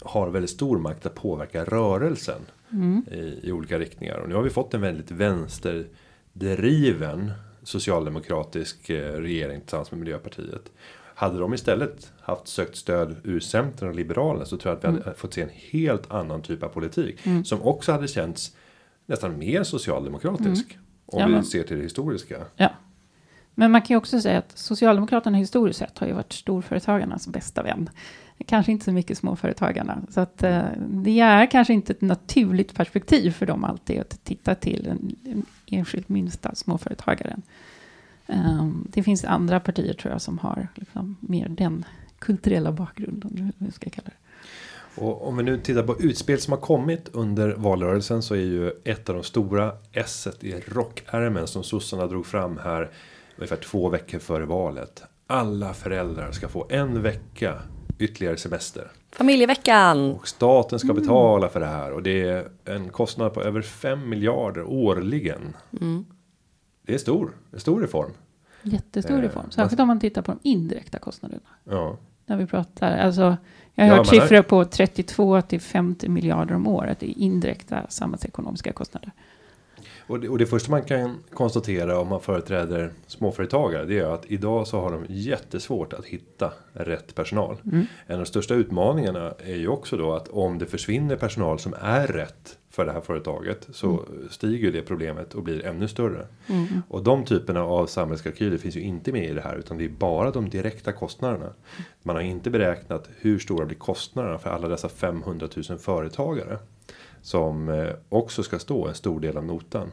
[0.00, 2.40] Har väldigt stor makt att påverka rörelsen
[3.12, 4.18] i, i olika riktningar.
[4.18, 10.72] Och nu har vi fått en väldigt vänsterdriven socialdemokratisk eh, regering tillsammans med Miljöpartiet.
[11.18, 15.02] Hade de istället haft sökt stöd ur Centern och Liberalerna så tror jag att vi
[15.04, 17.20] hade fått se en helt annan typ av politik.
[17.44, 18.56] Som också hade känts
[19.06, 20.78] nästan mer socialdemokratisk.
[21.06, 22.36] Om Ja, vi ser till det historiska.
[22.56, 22.70] Ja.
[23.54, 27.62] Men man kan ju också säga att Socialdemokraterna historiskt sett har ju varit storföretagarnas bästa
[27.62, 27.90] vän.
[28.46, 30.02] Kanske inte så mycket småföretagarna.
[30.10, 34.54] Så att eh, det är kanske inte ett naturligt perspektiv för dem alltid att titta
[34.54, 35.16] till den
[35.66, 37.42] enskilt minsta småföretagaren.
[38.28, 41.84] Um, det finns andra partier tror jag som har liksom, mer den
[42.18, 43.52] kulturella bakgrunden.
[43.58, 44.12] hur vi ska kalla det.
[45.00, 48.72] Och om vi nu tittar på utspel som har kommit under valrörelsen så är ju
[48.84, 52.90] ett av de stora s i rockärmen som sossarna drog fram här
[53.36, 55.02] ungefär två veckor före valet.
[55.26, 57.62] Alla föräldrar ska få en vecka
[57.98, 58.90] ytterligare semester.
[59.12, 60.12] Familjeveckan!
[60.12, 64.08] Och staten ska betala för det här och det är en kostnad på över 5
[64.08, 65.56] miljarder årligen.
[66.88, 68.10] Det är stor, en stor reform.
[68.62, 69.50] Jättestor Eh, reform.
[69.50, 71.40] Särskilt om man tittar på de indirekta kostnaderna.
[71.64, 71.96] Ja.
[72.26, 73.36] När vi pratar, alltså,
[73.74, 77.12] jag har Ja, hört man har- siffror på 32 till 50 miljarder om året i
[77.12, 79.12] indirekta samhällsekonomiska kostnader.
[80.06, 84.24] Och det, och det första man kan konstatera om man företräder småföretagare det är att
[84.26, 87.56] idag så har de jättesvårt att hitta rätt personal.
[88.06, 91.74] En av de största utmaningarna är ju också då att om det försvinner personal som
[91.80, 96.26] är rätt för det här företaget så stiger det problemet och blir ännu större.
[96.88, 99.88] Och de typerna av samhällskalkyler finns ju inte med i det här utan det är
[99.88, 101.52] bara de direkta kostnaderna.
[102.02, 106.58] Man har inte beräknat hur stora blir kostnaderna för alla dessa 500 000 företagare.
[107.22, 109.90] Som eh, också ska stå en stor del av notan.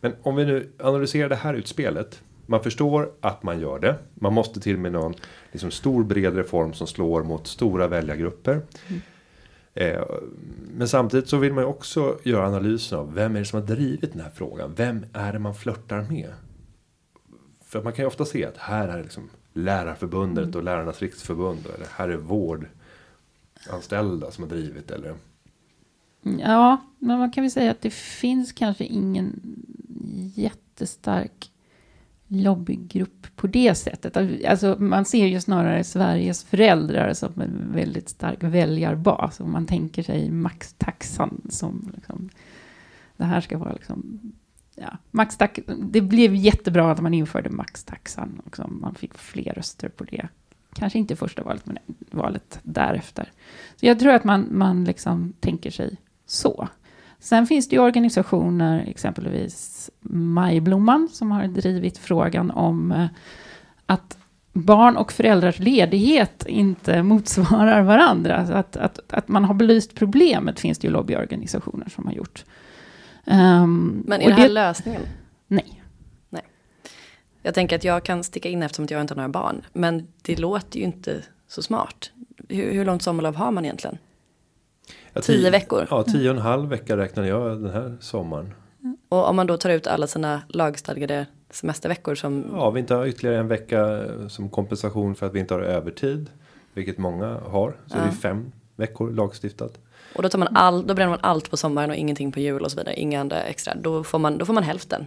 [0.00, 2.22] Men om vi nu analyserar det här utspelet.
[2.46, 3.94] Man förstår att man gör det.
[4.14, 5.14] Man måste till med någon
[5.52, 8.60] liksom, stor bred reform som slår mot stora väljargrupper.
[8.88, 8.96] Eh,
[9.74, 10.02] Eh,
[10.74, 13.66] men samtidigt så vill man ju också göra analysen av vem är det som har
[13.66, 14.74] drivit den här frågan.
[14.76, 16.32] Vem är det man flörtar med?
[17.64, 21.66] För man kan ju ofta se att här är liksom Lärarförbundet och Lärarnas riksförbund.
[21.74, 24.90] Eller här är vårdanställda som har drivit.
[24.90, 25.14] Eller
[26.22, 29.40] Ja, men man kan väl säga att det finns kanske ingen
[30.34, 31.50] jättestark
[32.28, 34.16] lobbygrupp på det sättet.
[34.46, 39.40] Alltså man ser ju snarare Sveriges föräldrar som en väldigt stark väljarbas.
[39.40, 42.28] Om man tänker sig maxtaxan som liksom,
[43.16, 44.20] det här ska vara liksom,
[44.74, 48.42] ja, maxtax, det blev jättebra att man införde maxtaxan.
[48.44, 50.28] Liksom, man fick fler röster på det.
[50.74, 51.78] Kanske inte första valet, men
[52.10, 53.32] valet därefter.
[53.76, 56.68] Så jag tror att man, man liksom tänker sig så.
[57.20, 63.06] Sen finns det ju organisationer, exempelvis Majblomman, som har drivit frågan om eh,
[63.86, 64.18] att
[64.52, 68.46] barn och föräldrars ledighet inte motsvarar varandra.
[68.46, 72.44] Så att, att, att man har belyst problemet finns det ju lobbyorganisationer som har gjort.
[73.26, 75.02] Ehm, Men är det här lösningen?
[75.48, 75.74] Nej.
[77.42, 79.62] Jag tänker att jag kan sticka in eftersom att jag inte har några barn.
[79.72, 82.10] Men det låter ju inte så smart.
[82.48, 83.98] Hur, hur långt sommarlov har man egentligen?
[85.12, 85.86] Ja, Tio tio- veckor.
[85.90, 88.54] Ja, tio och en halv vecka räknade jag den här sommaren.
[89.08, 92.44] Och om man då tar ut alla sina lagstadgade semesterveckor som...
[92.52, 96.30] Ja, vi inte har ytterligare en vecka som kompensation för att vi inte har övertid.
[96.74, 97.76] Vilket många har.
[97.86, 99.78] Så det är fem veckor lagstiftat.
[100.14, 102.62] Och då, tar man all, då bränner man allt på sommaren och ingenting på jul
[102.62, 102.94] och så vidare.
[102.94, 103.74] Inga andra extra.
[103.74, 105.06] Då får man, då får man hälften.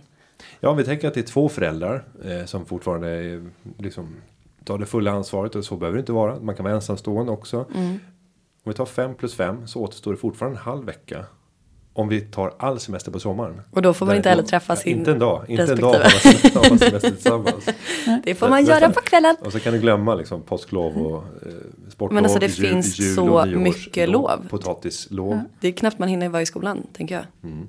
[0.60, 4.15] Ja, vi tänker att det är två föräldrar eh, som fortfarande är, liksom,
[4.63, 5.56] tar det fulla ansvaret.
[5.56, 6.39] Och så behöver det inte vara.
[6.39, 7.65] Man kan vara ensamstående också.
[7.76, 8.00] Mm.
[8.63, 11.26] Om vi tar fem plus fem så återstår det fortfarande en halv vecka.
[11.93, 13.62] Om vi tar all semester på sommaren.
[13.71, 15.45] Och då får man inte heller träffa sin Inte en dag.
[15.47, 17.69] Inte en dag har man- semester tillsammans.
[18.23, 19.36] Det får man göra på kvällen.
[19.39, 21.51] Och så kan du glömma liksom påsklov och eh,
[21.89, 22.13] sportlov.
[22.13, 24.47] Men alltså, det jul, finns jul så mycket lov.
[24.49, 25.39] Potatislov.
[25.60, 27.25] Det är knappt man hinner vara i skolan, tänker jag.
[27.51, 27.67] Mm.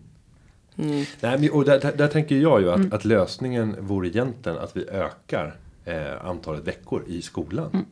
[1.21, 4.77] Nej, men, och där, där, där tänker jag ju att, att lösningen vore egentligen att
[4.77, 7.85] vi ökar eh, antalet veckor i skolan.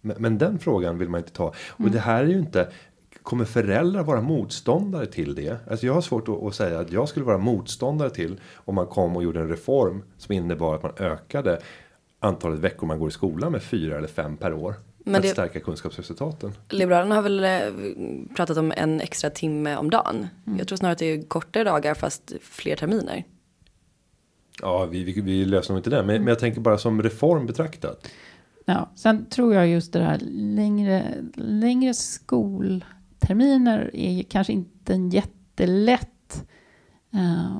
[0.00, 1.52] Men, men den frågan vill man inte ta.
[1.68, 2.68] Och det här är ju inte
[3.26, 5.56] Kommer föräldrar vara motståndare till det?
[5.70, 8.86] Alltså jag har svårt att, att säga att jag skulle vara motståndare till om man
[8.86, 11.60] kom och gjorde en reform som innebar att man ökade
[12.18, 14.74] antalet veckor man går i skolan med fyra eller fem per år.
[15.04, 16.52] Men för det- att stärka kunskapsresultaten.
[16.70, 20.26] Liberalerna har väl eh, pratat om en extra timme om dagen.
[20.46, 20.58] Mm.
[20.58, 23.24] Jag tror snarare att det är kortare dagar fast fler terminer.
[24.62, 26.02] Ja, vi, vi, vi löser nog inte det.
[26.02, 28.08] Men, men jag tänker bara som reform betraktat.
[28.64, 31.94] Ja, sen tror jag just det här längre, längre
[33.26, 36.46] skolterminer är kanske inte en jättelätt
[37.12, 37.58] eh,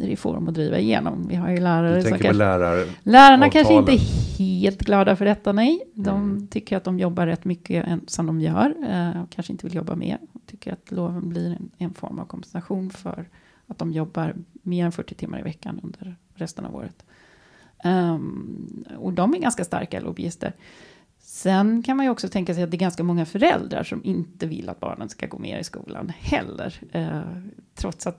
[0.00, 1.26] reform att driva igenom.
[1.28, 2.84] Vi har ju lärare som kanske, lärare.
[3.02, 3.98] lärarna kanske inte är
[4.38, 5.82] helt glada för detta, nej.
[5.94, 6.46] De Mm.
[6.48, 8.74] tycker att de jobbar rätt mycket som de gör.
[8.88, 10.18] Eh, och kanske inte vill jobba mer.
[10.46, 13.28] Tycker att loven blir en, en form av kompensation för
[13.66, 17.04] att de jobbar mer än 40 timmar i veckan under resten av året.
[17.84, 20.52] Ehm, och de är ganska starka lobbyister.
[21.42, 24.46] Sen kan man ju också tänka sig att det är ganska många föräldrar som inte
[24.46, 26.74] vill att barnen ska gå mer i skolan heller.
[26.92, 27.20] Eh,
[27.74, 28.18] trots att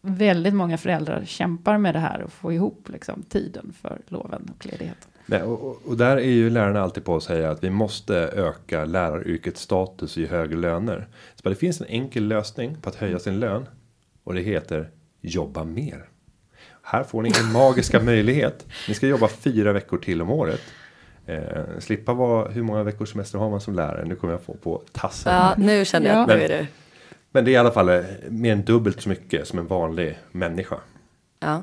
[0.00, 4.66] väldigt många föräldrar kämpar med det här och få ihop liksom, tiden för loven och
[4.66, 5.10] ledigheten.
[5.26, 8.14] Nej, och, och- och där är ju lärarna alltid på att säga att vi måste
[8.16, 11.08] öka läraryrkets status i högre löner.
[11.42, 13.66] Så det finns en enkel lösning på att höja sin lön.
[14.24, 16.08] Och det heter jobba mer.
[16.82, 18.66] Här får ni en magiska möjlighet.
[18.88, 20.60] Ni ska jobba fyra veckor till om året.
[21.26, 21.38] Eh,
[21.78, 24.04] slippa vara, hur många veckors semester har man som lärare?
[24.04, 25.32] Nu kommer jag få på tassen.
[25.34, 26.36] Ja, nu känner jag att Ja.
[26.36, 26.66] nu är det.
[27.30, 30.18] Men det är i alla fall eh, mer än dubbelt så mycket som en vanlig
[30.32, 30.76] människa.
[31.40, 31.62] Ja.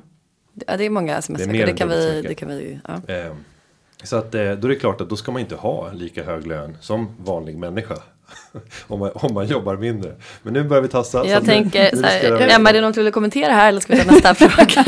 [0.67, 1.65] Ja, det är många Det semesterveckor.
[1.65, 3.13] Det, än kan vi, det kan vi, ja.
[3.15, 3.34] Eh,
[4.04, 6.48] så att eh, då är det klart att då ska man inte ha lika hög
[6.48, 7.95] lön som vanlig människa.
[8.88, 10.15] om, man, om man jobbar mindre.
[10.43, 11.26] Men nu börjar vi tassa.
[11.26, 13.80] Jag nu- tänker, nu så här, Emma, är det något du vill kommentera här eller
[13.80, 14.84] ska vi ta nästa fråga?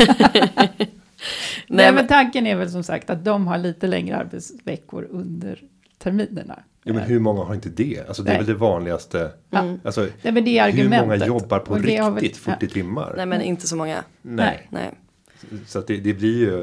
[1.66, 5.62] Nej, Nej, men tanken är väl som sagt att de har lite längre arbetsveckor under
[5.98, 6.58] terminerna.
[6.84, 8.04] Ja, men hur många har inte det?
[8.08, 8.38] Alltså det är Nej.
[8.38, 9.30] väl det vanligaste.
[9.50, 9.80] Mm.
[9.84, 11.28] Alltså, Nej, men det är hur många argumentet.
[11.28, 13.14] jobbar på det har väl- riktigt 40 timmar?
[13.16, 14.04] nej, men inte så många.
[14.22, 14.66] Nej.
[14.70, 14.90] Nej.
[15.66, 16.62] Så att det, det blir ju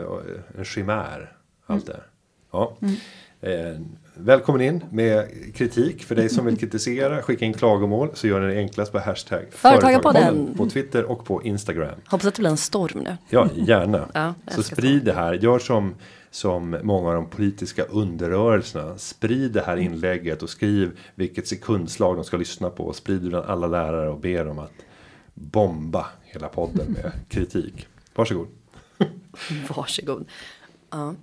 [0.57, 1.31] en chimär.
[1.65, 2.03] Allt det här.
[2.51, 2.77] Ja.
[2.81, 2.95] Mm.
[3.41, 3.81] Eh,
[4.19, 6.03] välkommen in med kritik.
[6.03, 8.09] För dig som vill kritisera, skicka in klagomål.
[8.13, 10.53] Så gör ni det enklast på hashtag Företagarpodden.
[10.57, 11.95] På Twitter och på Instagram.
[12.05, 13.17] Hoppas att det blir en storm nu.
[13.29, 14.09] Ja, gärna.
[14.13, 15.33] Ja, så sprid det här.
[15.33, 15.95] Gör som,
[16.31, 18.97] som många av de politiska underrörelserna.
[18.97, 19.93] Sprid det här Mm.
[19.93, 22.83] inlägget och skriv vilket sekundslag de ska lyssna på.
[22.83, 24.73] Och sprid det bland alla lärare och ber dem att
[25.33, 27.87] bomba hela podden med kritik.
[28.15, 28.47] Varsågod.
[29.75, 30.25] Varsågod.
[30.91, 31.15] Ja.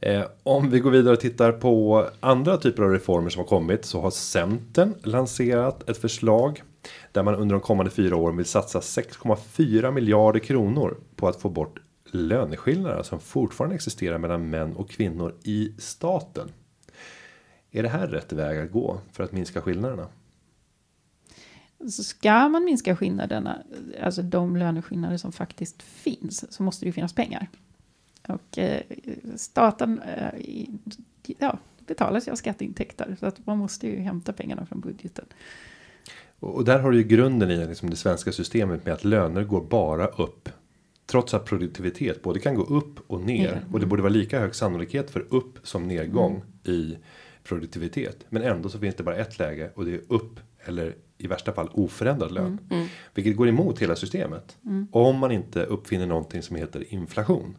[0.00, 3.84] Eh, om vi går vidare och tittar på andra typer av reformer som har kommit
[3.84, 6.62] så har Centern lanserat ett förslag
[7.12, 11.48] där man under de kommande fyra åren vill satsa 6,4 miljarder kronor på att få
[11.48, 11.80] bort
[12.10, 16.48] löneskillnader som fortfarande existerar mellan män och kvinnor i staten.
[17.70, 20.06] Är det här rätt väg att gå för att minska skillnaderna?
[21.90, 23.62] Så ska man minska skillnaderna,
[24.02, 27.48] alltså de löneskillnader som faktiskt finns, så måste det ju finnas pengar.
[28.28, 28.82] Och eh,
[29.36, 30.40] staten eh,
[31.38, 35.24] ja, betalas ju av skatteintäkter, så att man måste ju hämta pengarna från budgeten.
[36.40, 39.44] Och och där har du ju grunden i liksom det svenska systemet med att löner
[39.44, 40.48] går bara upp.
[41.06, 43.52] Trots att produktivitet både kan gå upp och ner.
[43.52, 43.64] Ner.
[43.72, 46.96] Och det borde vara lika hög sannolikhet för upp som nedgång i
[47.44, 48.26] produktivitet.
[48.28, 51.52] Men ändå så finns det bara ett läge och det är upp eller i värsta
[51.52, 52.58] fall oförändrad lön.
[53.14, 54.56] Vilket går emot hela systemet.
[54.90, 57.56] Om man inte uppfinner någonting som heter inflation.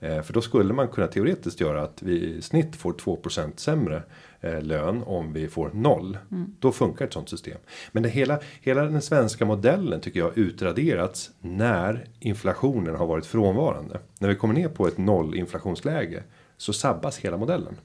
[0.00, 4.02] Eh, För då skulle man kunna teoretiskt göra att vi i snitt får 2% sämre
[4.40, 6.18] eh, lön om vi får noll.
[6.58, 7.58] Då funkar ett sånt system.
[7.92, 14.00] Men det hela, hela den svenska modellen tycker jag utraderats när inflationen har varit frånvarande.
[14.18, 16.22] När vi kommer ner på ett nollinflationsläge
[16.56, 17.76] så sabbas hela modellen.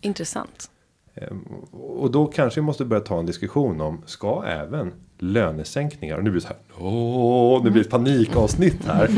[0.00, 0.70] Intressant.
[1.14, 4.92] Ehm, Och då kanske vi måste börja ta en diskussion om ska även
[5.24, 6.56] lönesänkningar och nu blir det så här.
[6.86, 9.08] Åh, nu blir det ett panikavsnitt här.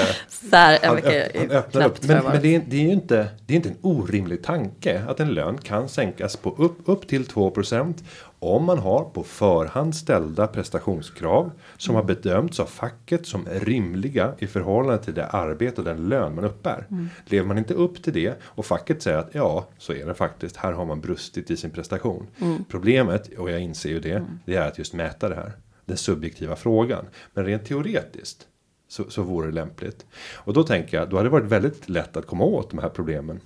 [0.00, 0.06] Eh,
[0.50, 2.02] Så här, han, öpp, han öppnar upp.
[2.02, 5.20] Men, men det, är, det är ju inte, det är inte en orimlig tanke att
[5.20, 7.94] en lön kan sänkas på upp, upp till 2%
[8.42, 14.46] om man har på förhand ställda prestationskrav som har bedömts av facket som rimliga i
[14.46, 16.86] förhållande till det arbete och den lön man uppbär.
[17.26, 20.56] Lever man inte upp till det och facket säger att ja, så är det faktiskt.
[20.56, 22.26] Här har man brustit i sin prestation.
[22.68, 25.52] Problemet, och jag inser ju det, det är att just mäta det här.
[25.84, 27.04] Den subjektiva frågan.
[27.34, 28.46] Men rent teoretiskt
[28.88, 30.06] så, så vore det lämpligt.
[30.34, 32.88] Och då tänker jag, då hade det varit väldigt lätt att komma åt de här
[32.88, 33.40] problemen.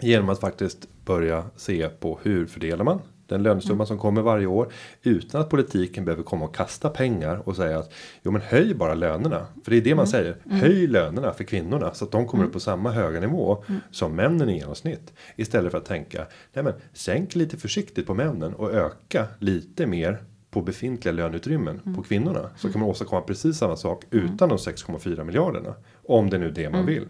[0.00, 4.72] Genom att faktiskt börja se på hur fördelar man den lönesumma som kommer varje år.
[5.02, 8.94] Utan att politiken behöver komma och kasta pengar och säga att jo men höj bara
[8.94, 9.46] lönerna.
[9.64, 10.36] För det är det man säger.
[10.50, 14.48] Höj lönerna för kvinnorna så att de kommer upp på samma höga nivå som männen
[14.48, 15.12] i genomsnitt.
[15.36, 20.22] Istället för att tänka nej men sänk lite försiktigt på männen och öka lite mer
[20.50, 22.50] på befintliga löneutrymmen på kvinnorna.
[22.56, 25.74] Så kan man åstadkomma precis samma sak utan de 6,4 miljarderna.
[26.06, 27.08] Om det nu är det man vill.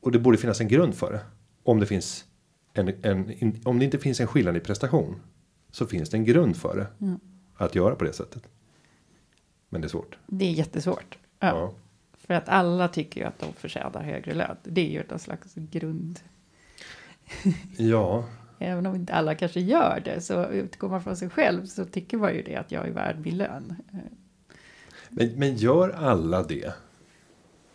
[0.00, 1.20] Och det borde finnas en grund för det.
[1.62, 2.24] Om det finns
[2.72, 5.20] en, en, om det inte finns en skillnad i prestation.
[5.70, 7.16] Så finns det en grund för det.
[7.54, 8.48] Att göra på det sättet.
[9.68, 10.18] Men det är svårt.
[10.26, 11.18] Det är jättesvårt.
[11.38, 11.48] Ja.
[11.48, 11.74] Ja.
[12.12, 14.56] För att alla tycker ju att de förtjänar högre lön.
[14.62, 16.20] Det är ju någon slags grund.
[17.76, 18.24] Ja.
[18.58, 22.16] Även om inte alla kanske gör det så utgår man från sig själv så tycker
[22.16, 23.76] man ju det att jag är värd min lön.
[25.08, 26.74] Men, men gör alla det?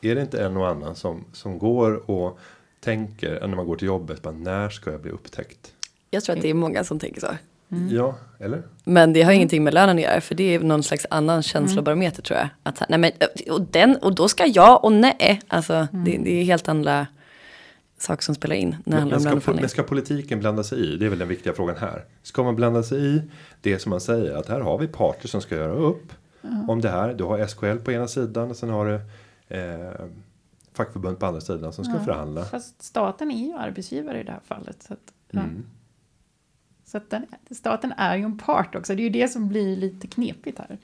[0.02, 2.40] Är det inte en och annan som, som går och
[2.88, 5.74] tänker när man går till jobbet, bara, när ska jag bli upptäckt?
[6.10, 7.28] Jag tror att det är många som tänker så.
[7.92, 8.64] Ja, eller?
[8.84, 12.22] Men det har ingenting med lönen att göra för det är någon slags annan känslobarometer
[12.22, 12.50] tror jag.
[12.64, 13.12] Att, nej men,
[13.50, 15.42] och, den, och då ska jag och nej.
[15.48, 17.08] Alltså det, det är helt andra
[17.98, 20.98] saker som spelar in när Men, men, ska, men ska politiken blanda sig i?
[20.98, 22.04] Det är väl den viktiga frågan här.
[22.24, 23.22] Ska man blanda sig i
[23.62, 26.14] det som man säger att här har vi parter som ska göra upp
[26.68, 27.14] om det här.
[27.14, 28.96] Du har SKL på ena sidan och sen har du
[29.58, 30.06] eh,
[30.78, 32.04] fackförbund på andra sidan som ska Ja.
[32.04, 32.46] förhandla.
[32.46, 34.84] Fast staten är ju arbetsgivare i det här fallet.
[34.84, 35.14] Så att.
[35.34, 35.66] Mm.
[36.86, 38.96] så att den, staten är ju en part också.
[38.96, 40.78] Det är ju det som blir lite knepigt här.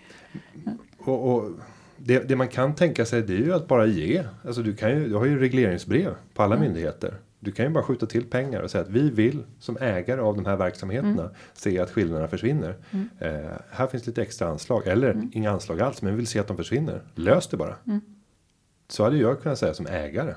[0.97, 1.51] Och, och
[1.97, 4.23] det, det man kan tänka sig det är ju att bara ge.
[4.45, 7.15] Alltså du, kan ju, du har ju regleringsbrev på alla myndigheter.
[7.39, 10.35] Du kan ju bara skjuta till pengar och säga att vi vill som ägare av
[10.35, 12.75] de här verksamheterna se att skillnaderna försvinner.
[13.19, 13.31] Eh,
[13.71, 16.57] här finns lite extra anslag eller inga anslag alls men vi vill se att de
[16.57, 17.01] försvinner.
[17.15, 17.75] Lös det bara.
[18.93, 20.35] Så hade jag kunnat säga som ägare.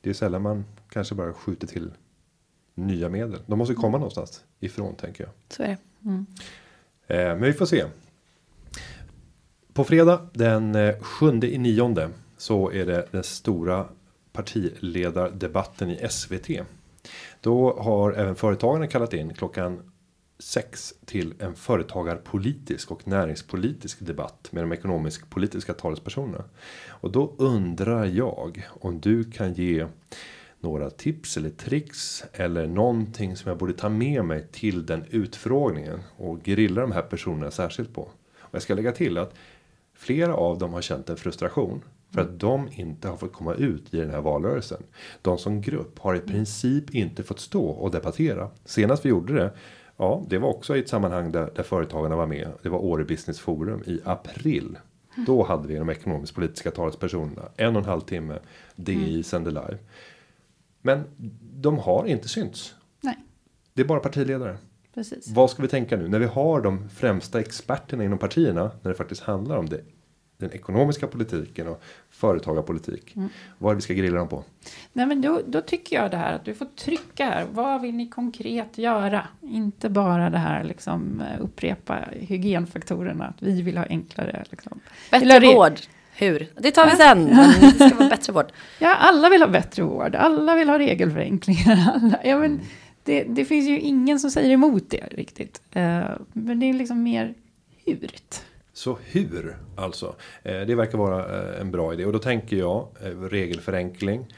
[0.00, 1.90] Det är sällan man kanske bara skjuter till
[2.74, 3.40] nya medel.
[3.46, 5.32] De måste komma någonstans ifrån tänker jag.
[5.48, 5.76] Så är det.
[7.06, 7.84] Eh, men vi får se.
[9.72, 13.88] På fredag den eh, 7 i nionde så är det den stora
[14.32, 16.48] partiledardebatten i SVT.
[17.40, 19.92] Då har även företagarna kallat in klockan
[20.40, 26.44] sex till en företagarpolitisk och näringspolitisk debatt med de ekonomisk-politiska talespersonerna.
[26.88, 29.86] Och då undrar jag om du kan ge
[30.60, 36.00] några tips eller tricks eller någonting som jag borde ta med mig till den utfrågningen
[36.16, 38.02] och grilla de här personerna särskilt på.
[38.40, 39.34] Och jag ska lägga till att
[39.94, 41.82] flera av dem har känt en frustration
[42.14, 44.82] för att de inte har fått komma ut i den här valrörelsen.
[45.22, 48.50] De som grupp har i princip inte fått stå och debattera.
[48.64, 49.52] Senast vi gjorde det,
[50.00, 52.48] ja, det var också i ett sammanhang där, där företagarna var med.
[52.62, 54.78] Det var Åre Business Forum i april.
[55.26, 58.38] Då hade vi de ekonomisk politiska talespersonerna en och en halv timme.
[58.76, 59.78] DI sände live.
[60.82, 61.04] Men
[61.60, 62.74] de har inte synts.
[63.00, 63.16] Nej,
[63.74, 64.58] Det är bara partiledare.
[64.94, 65.28] precis.
[65.28, 68.94] Vad ska vi tänka nu när vi har de främsta experterna inom partierna när det
[68.96, 69.80] faktiskt handlar om det,
[70.40, 73.14] den ekonomiska politiken och företagarpolitik.
[73.58, 74.44] Vad är det vi ska grilla dem på?
[74.92, 77.46] Nej, men då, då tycker jag det här att du får trycka här.
[77.52, 79.28] Vad vill ni konkret göra?
[79.42, 83.26] Inte bara det här liksom eh, upprepa hygienfaktorerna.
[83.26, 84.44] Att vi vill ha enklare.
[84.50, 84.80] Liksom.
[85.10, 85.80] Bättre vård.
[86.16, 86.48] Hur?
[86.56, 87.24] Det tar vi sen.
[87.24, 88.46] Men det ska vara bättre vård.
[88.78, 90.14] Ja, alla vill ha bättre vård.
[90.14, 91.92] Alla vill ha regelförenklingar.
[91.94, 92.60] Alla, ja, men
[93.04, 95.62] det, det finns ju ingen som säger emot det riktigt.
[95.72, 97.34] Eh, men det är liksom mer
[97.86, 98.42] hurt.
[98.72, 100.14] Så hur alltså?
[100.42, 104.34] Eh, det verkar vara eh, en bra idé och då tänker jag eh, regelförenkling.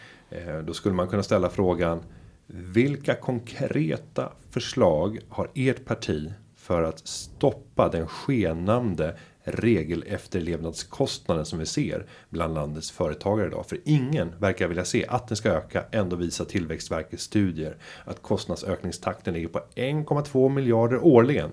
[0.65, 2.03] Då skulle man kunna ställa frågan
[2.47, 12.07] vilka konkreta förslag har ert parti för att stoppa den skenande regelefterlevnadskostnaden som vi ser
[12.31, 13.67] bland landets företagare idag.
[13.67, 15.85] För ingen verkar vilja se att den ska öka.
[15.91, 21.51] Ändå visar Tillväxtverkets studier att kostnadsökningstakten ligger på 1,2 miljarder årligen.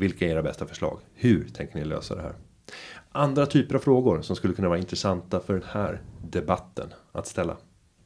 [0.00, 0.98] Vilka är era bästa förslag?
[1.14, 2.34] Hur tänker ni lösa det här?
[3.12, 7.56] Andra typer av frågor som skulle kunna vara intressanta för den här debatten att ställa.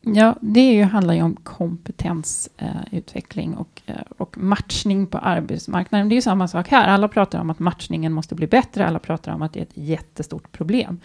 [0.01, 6.09] Ja, det är ju, handlar ju om kompetensutveckling eh, och, eh, och matchning på arbetsmarknaden.
[6.09, 6.89] Det är ju samma sak här.
[6.89, 8.87] Alla pratar om att matchningen måste bli bättre.
[8.87, 11.01] Alla pratar om att det är ett jättestort problem.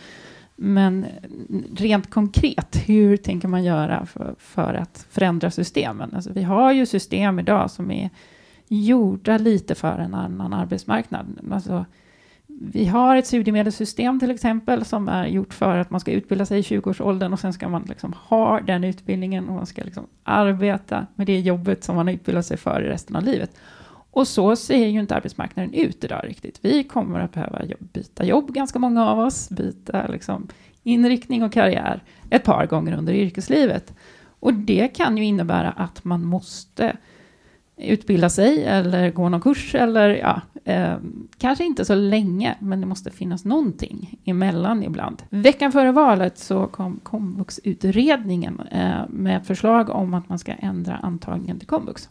[0.56, 1.10] Men eh,
[1.76, 6.16] rent konkret, hur tänker man göra för, för att förändra systemen?
[6.16, 8.10] Alltså, vi har ju system idag som är
[8.70, 11.40] gjorda lite för en annan arbetsmarknad.
[11.52, 11.86] Alltså,
[12.62, 16.60] vi har ett studiemedelssystem till exempel som är gjort för att man ska utbilda sig
[16.60, 21.08] i 20-årsåldern och sen ska man liksom ha den utbildningen och man ska liksom arbeta
[21.16, 23.56] med det jobbet som man har utbildat sig för i resten av livet.
[24.12, 26.60] Och så ser ju inte arbetsmarknaden ut idag riktigt.
[26.62, 30.48] Vi kommer att behöva byta jobb, ganska många av oss, byta liksom
[30.84, 33.94] inriktning och karriär ett par gånger under yrkeslivet.
[34.40, 36.98] Och det kan ju innebära att man måste
[37.80, 40.98] utbilda sig eller gå någon kurs eller ja, eh,
[41.38, 45.24] kanske inte så länge, men det måste finnas någonting emellan ibland.
[45.30, 51.60] Veckan före valet så kom komvuxutredningen eh, med förslag om att man ska ändra antagningen
[51.60, 52.10] till komvux.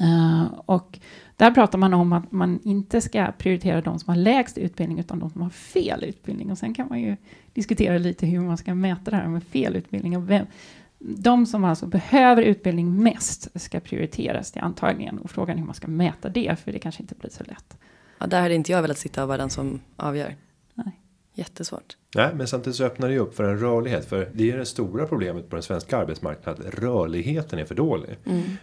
[0.00, 0.98] Eh, och
[1.36, 5.18] där pratar man om att man inte ska prioritera de som har lägst utbildning utan
[5.18, 6.50] de som har fel utbildning.
[6.50, 7.16] Och sen kan man ju
[7.52, 10.16] diskutera lite hur man ska mäta det här med fel utbildning.
[10.16, 10.46] Och vem,
[10.98, 15.18] de som alltså behöver utbildning mest ska prioriteras till antagningen.
[15.18, 17.76] Och frågan är hur man ska mäta det, för det kanske inte blir så lätt.
[18.18, 20.34] Ja, där hade inte jag velat sitta och vara den som avgör.
[20.74, 21.00] Nej.
[21.34, 21.96] Jättesvårt.
[22.16, 24.04] Nej, men samtidigt så öppnar det ju upp för en rörlighet.
[24.08, 26.66] För det är det stora problemet på den svenska arbetsmarknaden.
[26.66, 28.18] Att rörligheten är för dålig.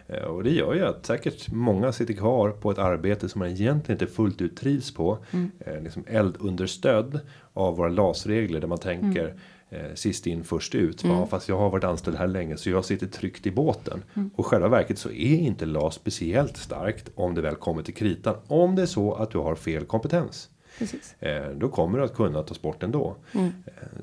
[0.07, 3.47] Eh, Och det gör ju att säkert många sitter kvar på ett arbete som man
[3.47, 5.18] egentligen inte fullt ut trivs på.
[5.59, 7.20] Eh, liksom eldunderstödd
[7.53, 8.59] av våra LAS-regler.
[8.59, 9.34] Där man tänker
[9.70, 11.03] eh, sist in först ut.
[11.03, 14.03] Ja, fast jag har varit anställd här länge så jag sitter tryggt i båten.
[14.36, 18.36] Och själva verket så är inte LAS speciellt starkt om det väl kommer till kritan.
[18.47, 20.49] Om det är så att du har fel kompetens.
[20.80, 21.16] Precis.
[21.22, 23.16] Eh, då kommer du att kunna tas bort ändå.
[23.34, 23.41] Eh,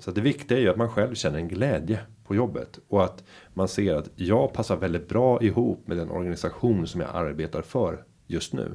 [0.00, 2.78] Så det viktiga är ju att man själv känner en glädje på jobbet.
[2.88, 7.10] Och att man ser att jag passar väldigt bra ihop med den organisation som jag
[7.14, 8.74] arbetar för just nu.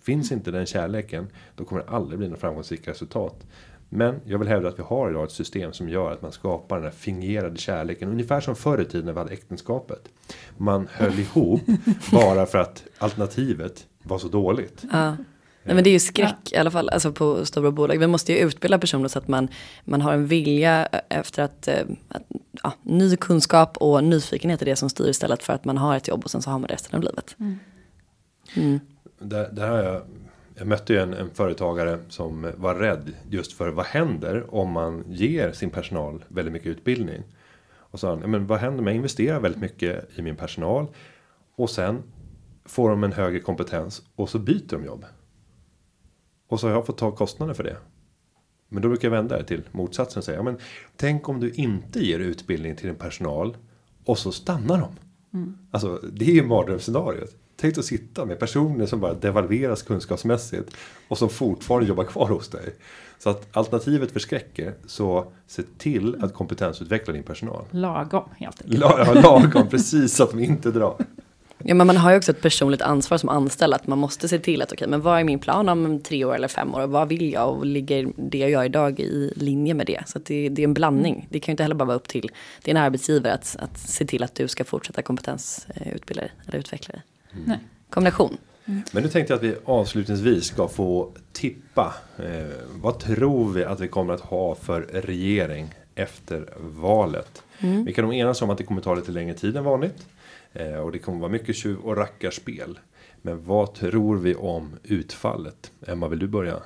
[0.00, 1.26] Finns inte den kärleken
[1.56, 3.46] då kommer det aldrig bli något framgångsrikt resultat.
[3.88, 6.76] Men jag vill hävda att vi har idag ett system som gör att man skapar
[6.76, 8.08] den här fingerade kärleken.
[8.08, 10.08] Ungefär som förr i tiden när vi hade äktenskapet.
[10.56, 11.60] Man höll ihop
[12.12, 14.84] bara för att alternativet var så dåligt.
[14.92, 15.16] Ja.
[15.66, 17.98] Nej, men det är ju skräck i alla fall, alltså på stora bolag.
[17.98, 19.48] Vi måste ju utbilda personer så att man,
[19.84, 22.22] man har en vilja efter att, eh, att
[22.62, 26.08] ja, ny kunskap och nyfikenhet är det som styr istället för att man har ett
[26.08, 27.36] jobb och sen så har man resten av livet.
[28.56, 28.80] Mm.
[29.18, 30.02] Där, där har jag,
[30.58, 35.04] jag mötte ju en, en företagare som var rädd just för vad händer om man
[35.08, 37.22] ger sin personal väldigt mycket utbildning.
[37.68, 40.86] Och sa han, "Ja, men vad händer om jag investerar väldigt mycket i min personal
[41.56, 42.02] och sen
[42.64, 45.04] får de en högre kompetens och så byter de jobb.
[46.48, 47.76] Och så har jag fått ta kostnaden för det.
[48.68, 50.58] Men då brukar jag vända det till motsatsen och säga, ja, men
[50.96, 53.56] tänk om du inte ger utbildning till din personal
[54.04, 54.88] och så stannar de.
[55.70, 57.36] Alltså det är ju mardrömsscenariot.
[57.56, 60.76] Tänk att sitta med personer som bara devalveras kunskapsmässigt
[61.08, 62.74] och som fortfarande jobbar kvar hos dig.
[63.18, 67.64] Så att alternativet förskräcker, så se till att kompetensutveckla din personal.
[67.70, 68.80] Lagom helt enkelt.
[68.80, 70.96] La- ja, lagom, precis så att de inte drar.
[71.58, 74.38] Ja, men man har ju också ett personligt ansvar som anställd att man måste se
[74.38, 76.90] till att okej, men vad är min plan om tre år eller fem år och
[76.90, 80.02] vad vill jag och ligger det jag gör idag i linje med det?
[80.06, 81.26] Så att det, det är en blandning.
[81.30, 82.30] Det kan ju inte heller bara vara upp till
[82.62, 87.02] din arbetsgivare att, att se till att du ska fortsätta kompetensutbilda dig eller utveckla dig.
[87.44, 87.58] Nej.
[87.90, 88.36] Kombination.
[88.64, 91.94] Men nu tänkte jag att vi avslutningsvis ska få tippa.
[92.18, 92.46] Eh,
[92.82, 97.42] vad tror vi att vi kommer att ha för regering efter valet?
[97.58, 100.06] Vi kan nog enas om att det kommer ta lite längre tid än vanligt.
[100.52, 102.78] Eh, och det kommer vara mycket tjuv och rackarspel.
[103.22, 105.70] Men vad tror vi om utfallet?
[105.86, 106.62] Emma, vill du börja?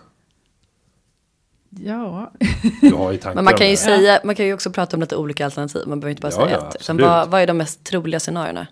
[1.70, 2.32] Ja,
[2.80, 5.00] Du har ju tankar Men man kan ju säga, man kan ju också prata om
[5.00, 5.82] lite olika alternativ.
[5.86, 6.76] Man behöver inte bara Ja, säga ja, ett.
[6.80, 8.66] Utan vad, vad är de mest troliga scenarierna?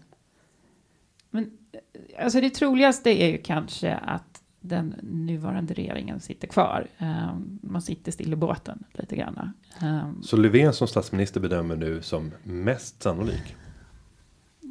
[2.20, 6.86] Alltså det troligaste är ju kanske att den nuvarande regeringen sitter kvar.
[6.98, 9.52] Ehm, man sitter still i båten lite grann.
[9.80, 13.56] Ehm, Så Löfven som statsminister bedömer nu som mest sannolik.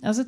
[0.03, 0.23] Alltså,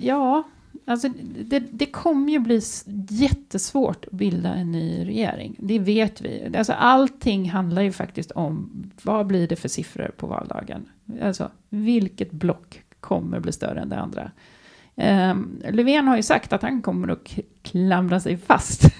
[0.00, 0.42] ja,
[0.84, 1.08] alltså
[1.44, 2.60] det, det kommer ju bli
[3.08, 5.56] jättesvårt att bilda en ny regering.
[5.58, 6.56] Det vet vi.
[6.56, 8.70] Alltså, allting handlar ju faktiskt om
[9.02, 10.88] vad blir det för siffror på valdagen.
[11.22, 14.30] Alltså, vilket block kommer bli större än det andra.
[14.98, 18.84] Um, Löfven har ju sagt att han kommer att klamra sig fast.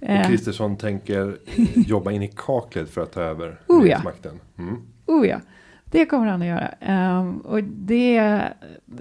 [0.00, 3.82] Och Ehm, Kristersson tänker eh, jobba in i kaklet för att ta över Oh, ja.
[3.82, 4.40] regeringsmakten.
[4.58, 4.82] Mm.
[5.06, 5.40] Oh ja,
[5.84, 6.68] det kommer han att göra.
[6.80, 8.42] Ehm, och det,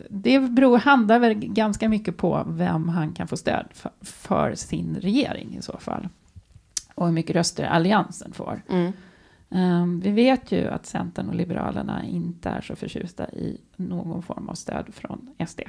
[0.09, 4.97] det beror, handlar väl ganska mycket på vem han kan få stöd för, för sin
[5.01, 6.07] regering i så fall.
[6.95, 8.61] Och hur mycket röster alliansen får.
[8.69, 8.91] Mm.
[9.49, 14.49] Ehm, vi vet ju att Centern och Liberalerna inte är så förtjusta i någon form
[14.49, 15.61] av stöd från SD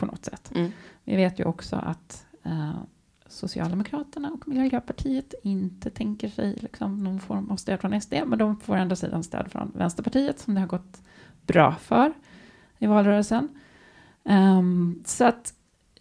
[0.00, 0.52] på något sätt.
[0.54, 0.72] Mm.
[1.04, 2.80] Vi vet ju också att eh,
[3.26, 8.60] Socialdemokraterna och Miljöpartiet inte tänker sig liksom, någon form av stöd från SD, men de
[8.60, 11.02] får ändå sidan stöd från Vänsterpartiet som det har gått
[11.46, 12.12] bra för
[12.78, 13.48] i valrörelsen.
[14.24, 15.54] Ehm, så att,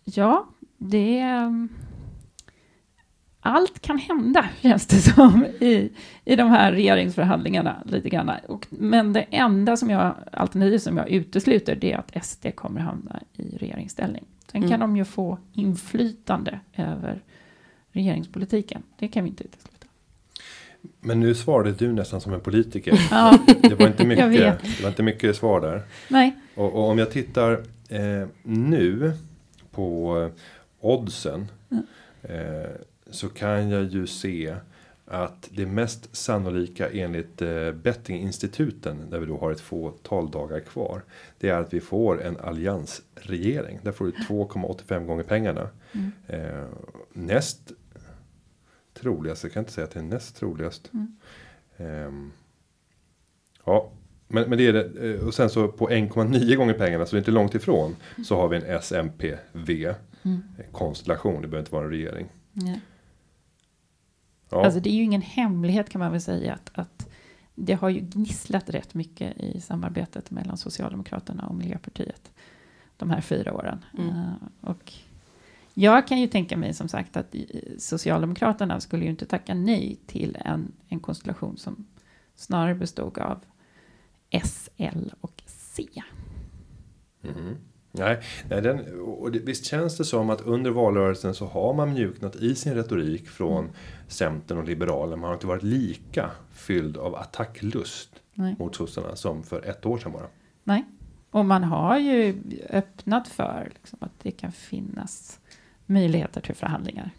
[0.04, 0.48] ja,
[0.78, 1.20] det...
[1.20, 1.70] ehm,
[3.42, 5.90] allt kan hända, känns det som, i,
[6.26, 7.84] i de här regeringsförhandlingarna.
[7.86, 8.32] lite grann.
[8.48, 12.82] Och, men det enda som jag, alternativ som jag utesluter det är att SD kommer
[12.82, 14.26] hamna i regeringsställning.
[14.52, 14.80] Sen kan Mm.
[14.80, 17.22] de ju få inflytande över
[17.92, 18.84] regeringspolitiken.
[19.00, 19.88] Det kan vi inte utesluta.
[21.00, 23.00] Men nu svarade du nästan som en politiker.
[23.12, 24.32] Ja, Det var inte mycket,
[24.78, 25.82] det var inte mycket svar där.
[26.08, 26.36] nej.
[26.56, 27.52] Och, och om jag tittar
[27.90, 29.14] eh, nu
[29.72, 30.30] på
[30.80, 31.48] oddsen.
[31.72, 31.84] Mm.
[32.24, 32.70] Eh,
[33.12, 34.56] så kan jag ju se
[35.06, 39.10] att det mest sannolika enligt eh, bettinginstituten.
[39.10, 41.02] Där vi då har ett fåtal dagar kvar.
[41.40, 43.80] Det är att vi får en alliansregering.
[43.84, 45.70] Där får du 2,85 gånger pengarna.
[45.92, 46.12] Mm.
[46.28, 46.66] Eh,
[47.14, 47.72] näst
[48.94, 50.92] troligast, jag kan inte säga att det är näst troligast.
[50.94, 51.16] Mm.
[51.78, 52.32] Ehm,
[53.66, 53.92] ja,
[54.28, 55.14] men, men det är det.
[55.14, 57.96] eh, Och sen så på 1,9 gånger pengarna, så det är inte långt ifrån.
[58.26, 59.94] Så har vi en SMP-V
[60.24, 60.42] Mm.
[60.72, 61.42] konstellation.
[61.42, 62.28] Det behöver inte vara en regering.
[62.54, 62.82] nej.
[64.50, 67.10] Ja, Alltså det är ju ingen hemlighet kan man väl säga att, att
[67.56, 72.32] det har ju gnisslat rätt mycket i samarbetet mellan Socialdemokraterna och Miljöpartiet
[72.98, 73.86] de här fyra åren.
[73.98, 74.10] Mm.
[74.10, 74.94] Eh, och
[75.74, 77.36] jag kan ju tänka mig som sagt att
[77.78, 81.86] Socialdemokraterna skulle ju inte tacka nej till en, en konstellation som
[82.36, 83.40] snarare bestod av
[84.30, 85.88] S, L och C.
[87.22, 87.58] Mhm.
[87.92, 88.20] Nej,
[88.50, 92.36] nej den, och det, visst känns det som att under valrörelsen så har man mjuknat
[92.36, 93.70] i sin retorik från
[94.08, 95.16] Centern och Liberalerna.
[95.16, 98.56] Man har inte varit lika fylld av attacklust Nej.
[98.60, 100.28] mot sossarna som för ett år sedan bara.
[100.64, 100.86] Nej.
[101.32, 105.40] Och man har ju öppnat för liksom, att det kan finnas
[105.86, 107.12] möjligheter till förhandlingar.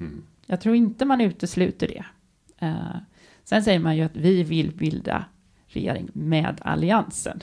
[0.00, 0.22] Mm.
[0.46, 2.04] Jag tror inte man utesluter det.
[2.66, 2.96] Eh,
[3.44, 5.24] sen säger man ju att vi vill bilda
[5.66, 7.42] regering med alliansen.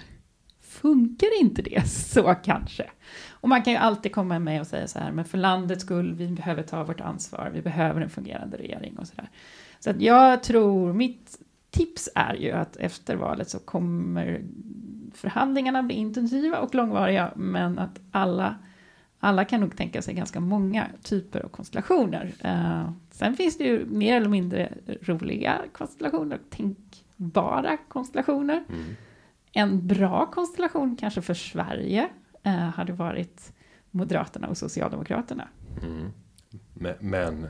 [0.82, 2.90] Funkar inte det så kanske?
[3.32, 6.14] Och man kan ju alltid komma med och säga så här, men för landets skull,
[6.14, 9.30] vi behöver ta vårt ansvar, vi behöver en fungerande regering och så där.
[9.80, 11.40] Så att jag tror, mitt
[11.72, 14.44] tips är ju att efter valet så kommer
[15.14, 18.56] förhandlingarna bli intensiva och långvariga, men att alla
[19.24, 22.34] alla kan nog tänka sig ganska många typer av konstellationer.
[22.40, 28.64] Eh, sen finns det ju mer eller mindre roliga konstellationer, tänkbara konstellationer.
[28.70, 28.96] Mm.
[29.54, 32.10] En bra konstellation kanske för Sverige
[32.44, 33.54] eh, hade varit
[33.92, 35.48] Moderaterna och Socialdemokraterna.
[35.84, 36.12] Mm.
[36.74, 37.48] Men, men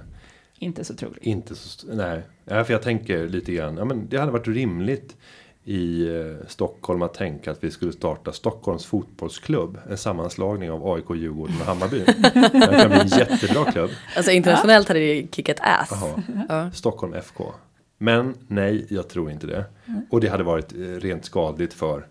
[0.59, 1.23] Inte så troligt.
[1.23, 1.87] inte så...
[1.87, 3.77] Nej, ja, för jag tänker lite grann.
[3.77, 5.17] Ja, men det hade varit rimligt
[5.63, 9.79] i eh, Stockholm att tänka att vi skulle starta Stockholms fotbollsklubb.
[9.89, 11.99] En sammanslagning av AIK, Djurgården och Hammarby.
[11.99, 13.89] det kan bli en jättebra klubb.
[14.17, 16.03] Alltså internationellt hade det kickat ass.
[16.49, 16.71] Ja.
[16.71, 17.53] Stockholm FK.
[17.97, 19.65] Men nej, jag tror inte det.
[20.09, 22.07] Och det hade varit eh, rent skadligt för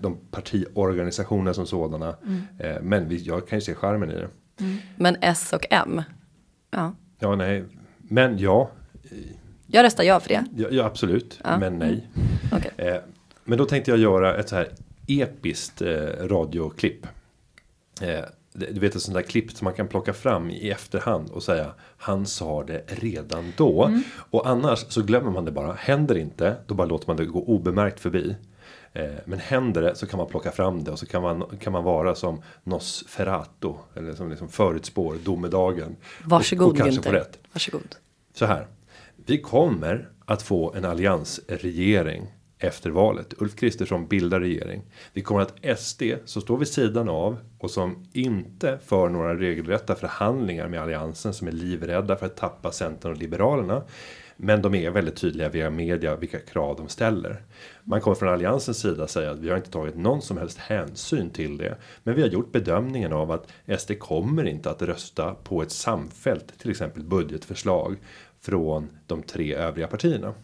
[0.00, 2.08] de partiorganisationer som sådana.
[2.58, 4.28] Eh, Men vi, jag kan ju se charmen i det.
[4.96, 6.02] Men S och M.
[6.70, 6.94] Ja.
[7.18, 7.64] Ja, nej.
[7.98, 8.70] Men ja,
[9.66, 10.44] Jag röstar ja för det.
[10.56, 11.40] ja, ja absolut.
[11.44, 11.58] Ja.
[11.58, 12.08] Men nej.
[12.52, 12.70] Okej.
[12.76, 12.96] Eh,
[13.44, 14.68] Men då tänkte jag göra ett så här
[15.06, 15.82] episkt
[16.20, 17.06] radioklipp.
[18.52, 21.42] Det- Du vet ett sånt där klipp som man kan plocka fram i efterhand och
[21.42, 23.90] säga han sa det redan då.
[24.30, 25.72] Och annars så glömmer man det bara.
[25.72, 28.36] Händer inte då bara låter man det gå obemärkt förbi.
[28.92, 31.72] Eh, Men händer det så kan man plocka fram det och så kan man, kan
[31.72, 33.72] man vara som Nosferatu.
[33.94, 35.96] Eller som liksom förutspår domedagen.
[36.24, 37.38] Varsågod och, och kanske få rätt.
[37.52, 37.96] Varsågod.
[38.34, 38.66] Så här.
[39.26, 42.26] Vi kommer att få en alliansregering
[42.60, 43.34] efter valet.
[43.38, 44.82] Ulf Kristersson bildar regering.
[45.12, 49.94] Vi kommer att SD som står vid sidan av och som inte för några regelrätta
[49.94, 53.82] förhandlingar med alliansen som är livrädda för att tappa Centern och Liberalerna.
[54.36, 57.42] Men de är väldigt tydliga via media vilka krav de ställer.
[57.84, 61.30] Man kommer från alliansens sida säga att vi har inte tagit någon som helst hänsyn
[61.30, 61.76] till det.
[62.02, 66.58] Men vi har gjort bedömningen av att SD kommer inte att rösta på ett samfällt
[66.58, 67.96] till exempel budgetförslag
[68.40, 70.34] från de tre övriga partierna.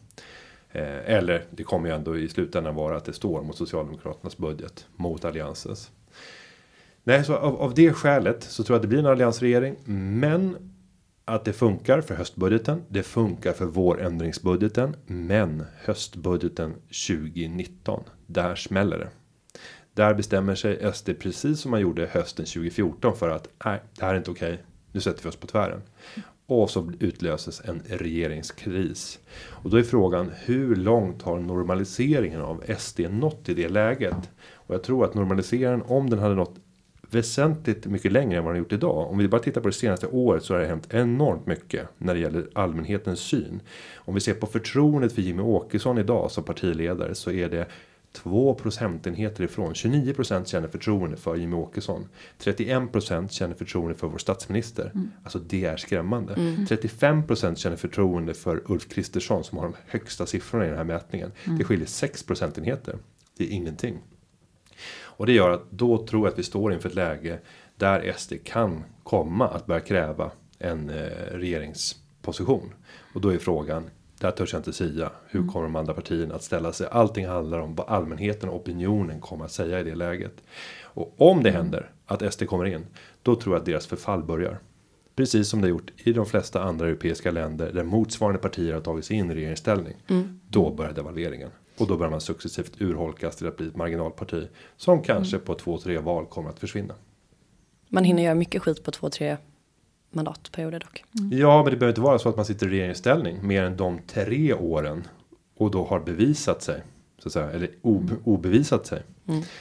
[0.73, 4.87] Eh, eller det kommer ju ändå i slutändan vara att det står mot Socialdemokraternas budget
[4.97, 5.91] mot alliansens.
[7.05, 9.77] Nej, så av, av det skälet så tror jag att det blir en alliansregering.
[9.85, 10.73] Men
[11.25, 12.83] att det funkar för höstbudgeten.
[12.89, 14.97] Det funkar för vårändringsbudgeten.
[15.07, 18.05] Men höstbudgeten 2019.
[18.27, 19.09] Där smäller det.
[19.95, 24.15] Där bestämmer sig SD precis som man gjorde hösten 2014 för att nej, det här
[24.15, 24.65] är inte okej.
[24.93, 25.83] Nu sätter vi oss på tvären.
[26.47, 29.19] Och så utlöses en regeringskris.
[29.49, 34.31] Och då är frågan hur långt har normaliseringen av SD nått i det läget?
[34.53, 36.55] Och jag tror att normaliseringen om den hade nått
[37.11, 39.11] väsentligt mycket längre än vad den gjort idag.
[39.11, 42.15] Om vi bara tittar på det senaste året så har det hänt enormt mycket när
[42.15, 43.61] det gäller allmänhetens syn.
[43.95, 47.67] Om vi ser på förtroendet för Jimmy Åkesson idag som partiledare så är det
[48.17, 49.75] 2 procentenheter ifrån.
[49.75, 52.09] 29 procent känner förtroende för Jimmy Åkesson.
[52.39, 54.93] 31 procent känner förtroende för vår statsminister.
[55.23, 56.57] Alltså det är skrämmande.
[56.69, 60.85] 35 procent känner förtroende för Ulf Kristersson som har de högsta siffrorna i den här
[60.85, 61.33] mätningen.
[61.59, 62.99] Det skiljer 6 procentenheter.
[63.37, 63.99] Det är ingenting.
[65.03, 67.39] Och det gör att då tror jag att vi står inför ett läge
[67.77, 70.95] där SD kan komma att börja kräva en eh,
[71.33, 72.75] regeringsposition.
[73.15, 73.91] Och då är frågan,
[74.21, 76.89] där törs jag inte säga, hur kommer de andra partierna att ställa sig?
[76.91, 80.43] Allting handlar om vad allmänheten och opinionen kommer att säga i det läget.
[80.83, 82.87] Och om det händer att SD kommer in,
[83.23, 84.59] då tror jag att deras förfall börjar.
[85.17, 89.05] Precis som det gjort i de flesta andra europeiska länder där motsvarande partier har tagit
[89.05, 89.95] sig in i regeringsställning.
[90.49, 91.51] Då börjar devalveringen.
[91.79, 94.49] Och då börjar man successivt urholkas till att bli ett marginalparti.
[94.77, 96.95] Som kanske på två, tre val kommer att försvinna.
[97.89, 99.37] Man hinner göra mycket skit på två, tre
[100.11, 101.05] mandatperioder dock.
[101.31, 103.99] Ja, men det behöver inte vara så att man sitter i regeringsställning mer än de
[104.07, 105.09] tre åren.
[105.57, 106.83] Och då har bevisat sig.
[107.19, 109.03] Så att säga, eller ob obevisat sig.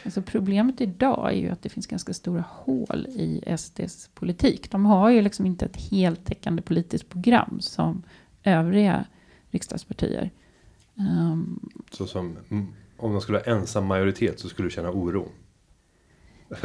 [0.06, 4.72] Alltså problemet idag är ju att det finns ganska stora hål i SDs politik.
[4.72, 8.04] De har ju liksom inte ett heltäckande politiskt program som
[8.44, 9.06] övriga
[9.50, 10.32] riksdagspartier.
[11.00, 11.60] Ehm,
[11.92, 12.68] Så som mm,
[12.98, 15.32] om de skulle ha ensam majoritet så skulle du känna oro.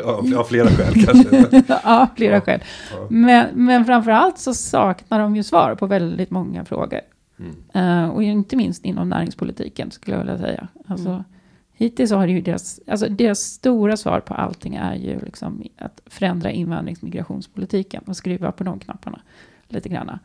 [0.04, 1.62] Av, flera skäl kanske.
[1.84, 2.40] ja, flera Ja.
[2.40, 2.60] skäl.
[2.92, 3.06] Ja.
[3.10, 7.00] Men, men framförallt så saknar de ju svar på väldigt många frågor.
[7.38, 8.04] Mm.
[8.04, 10.68] Eh, och inte minst inom näringspolitiken skulle jag vilja säga.
[10.86, 11.22] Alltså, Mm.
[11.72, 16.00] Hittills har det ju deras, alltså deras stora svar på allting är ju liksom att
[16.06, 19.20] förändra invandrings och migrationspolitiken och skruva på de knapparna
[19.68, 20.18] lite grann.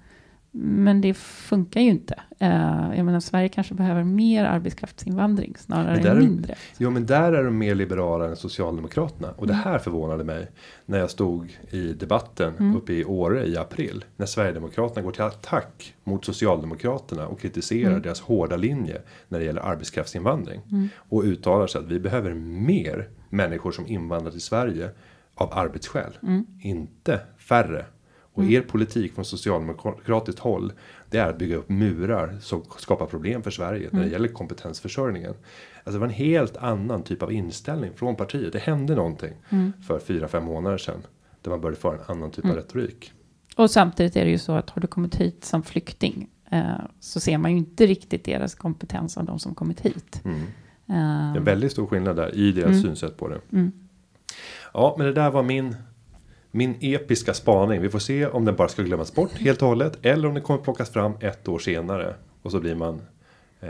[0.58, 2.20] Men det funkar ju inte.
[2.40, 6.56] Eh, jag menar, Sverige kanske behöver mer arbetskraftsinvandring snarare där än mindre.
[6.78, 9.32] Jo men där är de mer liberala än Socialdemokraterna.
[9.38, 9.64] Och det Mm.
[9.64, 10.48] här förvånade mig.
[10.86, 12.76] När jag stod i debatten Mm.
[12.76, 14.06] uppe i Åre i april.
[14.18, 17.28] När Sverigedemokraterna går till attack mot Socialdemokraterna.
[17.28, 18.02] Och kritiserar Mm.
[18.02, 19.02] deras hårda linje.
[19.28, 20.62] När det gäller arbetskraftsinvandring.
[20.72, 20.90] Mm.
[21.10, 24.90] Och uttalar sig att vi behöver mer människor som invandrar till Sverige.
[25.38, 26.18] Av arbetsskäl.
[26.24, 26.46] Mm.
[26.62, 27.86] Inte färre.
[28.36, 28.54] Och Mm.
[28.56, 30.74] er politik från socialdemokratiskt håll.
[31.10, 33.84] Det är att bygga upp murar som skapar problem för Sverige.
[33.92, 34.12] När det Mm.
[34.12, 35.30] gäller kompetensförsörjningen.
[35.32, 38.54] Alltså det var en helt annan typ av inställning från partiet.
[38.54, 39.74] Det hände någonting Mm.
[39.88, 41.02] för fyra fem månader sedan.
[41.42, 42.58] Där man började föra en annan typ Mm.
[42.58, 43.12] av retorik.
[43.58, 46.64] Och samtidigt är det ju så att har du kommit hit som flykting eh,
[47.00, 50.22] så ser man ju inte riktigt deras kompetens av de som kommit hit.
[50.26, 50.38] Mm.
[50.40, 50.44] Eh,
[50.88, 52.82] Det är en väldigt stor skillnad där i deras Mm.
[52.82, 53.40] synsätt på det.
[54.74, 55.76] Ja, men det där var min,
[56.56, 57.82] min episka spaning.
[57.82, 59.98] Vi får se om den bara ska glömmas bort helt och hållet.
[60.06, 62.16] Eller om den kommer plockas fram ett år senare.
[62.42, 63.02] Och så blir man,
[63.62, 63.70] eh,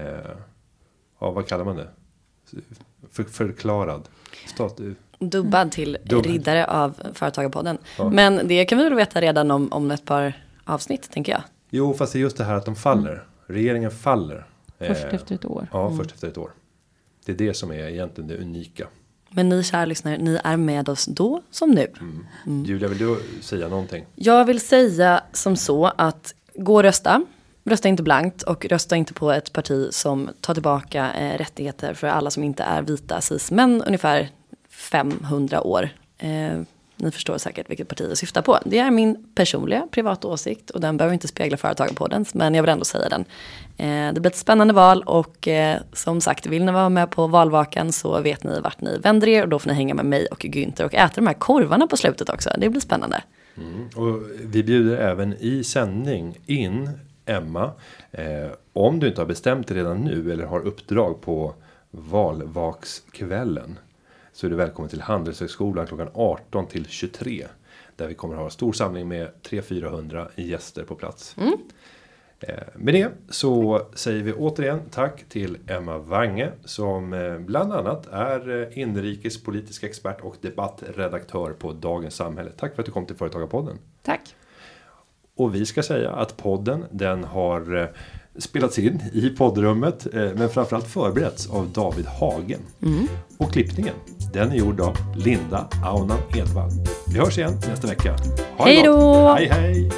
[1.20, 1.88] ja vad kallar man det?
[3.12, 4.10] För, förklarad.
[4.48, 4.80] Stat,
[5.20, 6.26] Dubbad till Dubbad.
[6.26, 7.78] riddare av Företagarpodden.
[7.98, 8.10] Ja.
[8.10, 10.34] Men det kan vi väl veta redan om, om ett par
[10.64, 11.42] avsnitt tänker jag.
[11.70, 13.24] jo, fast det är just det här att de faller.
[13.48, 14.46] Regeringen faller.
[14.78, 15.68] Först Eh, efter ett år.
[15.72, 15.98] Ja, Mm.
[15.98, 16.52] först efter ett år.
[17.26, 18.88] Det är det som är egentligen det unika.
[19.36, 21.92] Men ni kära lyssnare, ni är med oss då som nu.
[22.46, 22.66] Mm.
[22.66, 24.06] Julia, vill du säga någonting?
[24.16, 27.22] Jag vill säga som så att gå och rösta.
[27.64, 32.08] Rösta inte blankt och rösta inte på ett parti som tar tillbaka eh, rättigheter för
[32.08, 34.30] alla som inte är vita cis-män ungefär
[34.70, 35.90] 500 år.
[36.18, 36.62] Eh,
[36.98, 38.60] ni förstår säkert vilket parti jag syftar på.
[38.66, 42.70] Det är min personliga privata åsikt och den behöver inte spegla företagarpoddens men jag vill
[42.70, 43.26] ändå säga den.
[43.78, 47.28] Eh, det blir ett spännande val och eh, som sagt vill ni vara med på
[47.28, 50.28] valvakan så vet ni vart ni vänder er och då får ni hänga med mig
[50.32, 52.50] och Günther och äta de här korvarna på slutet också.
[52.58, 53.24] Det blir spännande.
[53.58, 53.88] Mm.
[53.96, 56.90] Och vi bjuder även i sändning in
[57.26, 57.72] Emma.
[58.12, 61.54] Eh, om du inte har bestämt dig redan nu eller har uppdrag på
[61.92, 63.80] valvakskvällen.
[64.36, 67.48] Så är du välkommen till Handelshögskolan klockan 18 till 23.
[67.96, 71.36] Där vi kommer att ha stor samling med 300-400 gäster på plats.
[72.40, 78.08] Eh, Med det så säger vi återigen tack till Emma Wange som eh, bland annat
[78.12, 82.52] är eh, inrikespolitisk expert och debattredaktör på Dagens Samhälle.
[82.58, 83.78] Tack för att du kom till Företagarpodden.
[84.04, 84.36] Tack.
[85.36, 87.92] Och vi ska säga att podden den har
[88.38, 92.60] spelats in i poddrummet men framförallt förberetts av David Hagen.
[93.38, 93.96] Och klippningen
[94.36, 96.72] den är gjord av Linda Aunan Edvall.
[97.08, 98.16] Vi hörs igen nästa vecka.
[98.58, 99.34] Ha hej då!
[99.34, 99.90] Hej, hej!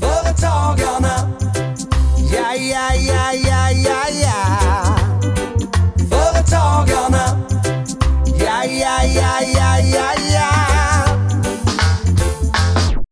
[0.00, 1.30] Företagarna
[2.32, 4.96] Ja, ja, ja, ja, ja, ja
[6.10, 7.38] Företagarna
[8.38, 10.37] Ja, ja, ja, ja, ja, ja